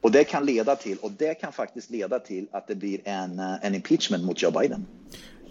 Och 0.00 0.10
det 0.10 0.24
kan 0.24 0.46
leda 0.46 0.76
till, 0.76 0.98
och 0.98 1.12
det 1.12 1.34
kan 1.34 1.52
faktiskt 1.52 1.90
leda 1.90 2.18
till 2.18 2.46
att 2.50 2.66
det 2.66 2.74
blir 2.74 3.00
en, 3.04 3.38
uh, 3.38 3.66
en 3.66 3.74
impeachment 3.74 4.24
mot 4.24 4.42
Joe 4.42 4.50
Biden. 4.50 4.86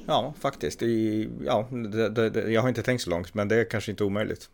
Ja, 0.07 0.33
faktiskt. 0.39 0.81
I, 0.81 1.29
ja, 1.45 1.67
det, 1.91 2.29
det, 2.29 2.51
jag 2.51 2.61
har 2.61 2.69
inte 2.69 2.83
tänkt 2.83 3.01
så 3.01 3.09
långt, 3.09 3.33
men 3.33 3.47
det 3.47 3.55
är 3.55 3.65
kanske 3.65 3.91
inte 3.91 4.03
omöjligt. 4.03 4.49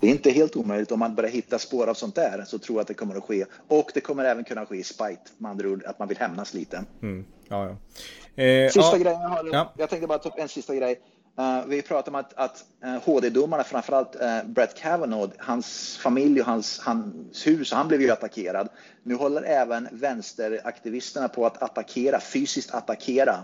Det 0.00 0.06
är 0.06 0.10
inte 0.10 0.30
helt 0.30 0.56
omöjligt 0.56 0.92
om 0.92 0.98
man 0.98 1.14
börjar 1.14 1.30
hitta 1.30 1.58
spår 1.58 1.86
av 1.86 1.94
sånt 1.94 2.14
där 2.14 2.44
så 2.46 2.58
tror 2.58 2.76
jag 2.76 2.80
att 2.80 2.88
det 2.88 2.94
kommer 2.94 3.14
att 3.14 3.24
ske. 3.24 3.44
Och 3.68 3.90
det 3.94 4.00
kommer 4.00 4.24
även 4.24 4.44
kunna 4.44 4.66
ske 4.66 4.76
i 4.76 4.82
spite, 4.82 5.22
med 5.38 5.50
andra 5.50 5.68
ord, 5.68 5.84
att 5.84 5.98
man 5.98 6.08
vill 6.08 6.18
hämnas 6.18 6.54
lite. 6.54 6.84
Mm. 7.02 7.24
Ja, 7.48 7.68
ja. 7.68 8.42
Eh, 8.42 8.70
sista 8.70 8.96
ja, 8.96 8.98
grejen 8.98 9.20
jag 9.20 9.28
har, 9.28 9.48
ja. 9.52 9.72
jag 9.78 9.90
tänkte 9.90 10.06
bara 10.06 10.18
ta 10.18 10.28
upp 10.28 10.38
en 10.38 10.48
sista 10.48 10.74
grej. 10.74 11.00
Uh, 11.38 11.66
vi 11.66 11.82
pratar 11.82 12.12
om 12.12 12.14
att, 12.14 12.34
att 12.34 12.64
eh, 12.84 12.94
uh, 12.94 13.00
HD-domarna, 13.04 13.64
framförallt 13.64 14.16
uh, 14.16 14.42
Brett 14.44 14.74
Kavanaugh, 14.74 15.32
hans 15.38 15.98
familj 16.02 16.40
och 16.40 16.46
hans, 16.46 16.80
hans 16.80 17.46
hus, 17.46 17.72
han 17.72 17.88
blev 17.88 18.02
ju 18.02 18.10
attackerad. 18.10 18.68
Nu 19.02 19.14
håller 19.14 19.42
även 19.42 19.88
vänsteraktivisterna 19.92 21.28
på 21.28 21.46
att 21.46 21.62
attackera, 21.62 22.20
fysiskt 22.20 22.74
attackera 22.74 23.42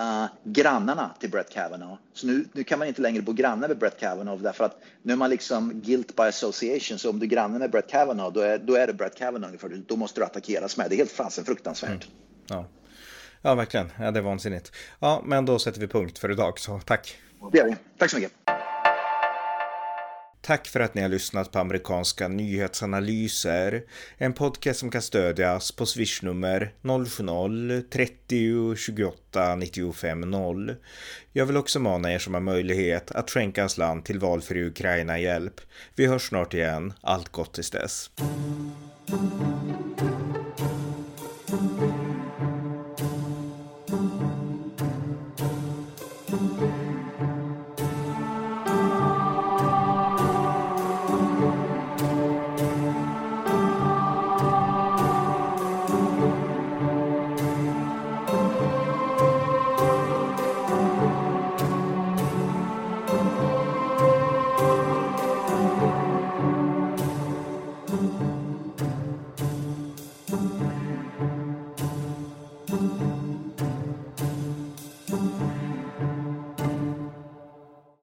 uh, 0.00 0.26
grannarna 0.44 1.10
till 1.20 1.30
Brett 1.30 1.50
Kavanaugh. 1.50 1.98
Så 2.12 2.26
nu, 2.26 2.44
nu 2.52 2.64
kan 2.64 2.78
man 2.78 2.88
inte 2.88 3.02
längre 3.02 3.22
bo 3.22 3.32
granne 3.32 3.68
med 3.68 3.78
Brett 3.78 4.00
Kavanaugh 4.00 4.42
därför 4.42 4.64
att 4.64 4.78
nu 5.02 5.12
är 5.12 5.16
man 5.16 5.30
liksom 5.30 5.80
guilt 5.80 6.16
by 6.16 6.22
association. 6.22 6.98
Så 6.98 7.10
om 7.10 7.18
du 7.18 7.26
är 7.26 7.30
granne 7.30 7.58
med 7.58 7.70
Brett 7.70 7.90
Kavanaugh, 7.90 8.32
då 8.32 8.40
är, 8.40 8.58
då 8.58 8.74
är 8.74 8.86
det 8.86 8.92
Brett 8.92 9.18
Kavanaugh 9.18 9.46
ungefär. 9.46 9.82
då 9.86 9.96
måste 9.96 10.20
du 10.20 10.24
attackeras 10.24 10.76
med. 10.76 10.90
Det 10.90 10.94
är 10.94 10.98
helt 10.98 11.12
fasen 11.12 11.44
fruktansvärt. 11.44 11.90
Mm. 11.90 12.00
Ja 12.46 12.66
ja, 13.42 13.54
verkligen. 13.54 13.92
Ja, 13.98 14.10
det 14.10 14.20
är 14.20 14.22
vansinnigt. 14.22 14.72
Ja, 14.98 15.22
men 15.24 15.46
då 15.46 15.58
sätter 15.58 15.80
vi 15.80 15.88
punkt 15.88 16.18
för 16.18 16.30
idag, 16.30 16.58
så 16.58 16.80
tack. 16.80 17.16
Det 17.52 17.58
gör 17.58 17.64
vi. 17.64 17.76
Tack 17.98 18.10
så 18.10 18.16
mycket. 18.16 18.32
Tack 20.44 20.68
för 20.68 20.80
att 20.80 20.94
ni 20.94 21.02
har 21.02 21.08
lyssnat 21.08 21.52
på 21.52 21.58
amerikanska 21.58 22.28
nyhetsanalyser. 22.28 23.82
En 24.16 24.32
podcast 24.32 24.80
som 24.80 24.90
kan 24.90 25.02
stödjas 25.02 25.72
på 25.72 25.86
swishnummer 25.86 26.72
070-30 26.82 28.76
28 28.76 29.56
95 29.56 30.20
0. 30.20 30.74
Jag 31.32 31.46
vill 31.46 31.56
också 31.56 31.80
mana 31.80 32.12
er 32.12 32.18
som 32.18 32.34
har 32.34 32.40
möjlighet 32.40 33.10
att 33.10 33.30
skänka 33.30 33.62
en 33.62 33.68
slant 33.68 34.04
till 34.04 34.18
valfri 34.18 34.64
Ukraina-hjälp. 34.64 35.60
Vi 35.94 36.06
hörs 36.06 36.28
snart 36.28 36.54
igen. 36.54 36.92
Allt 37.00 37.28
gott 37.28 37.54
tills 37.54 37.70
dess. 37.70 38.10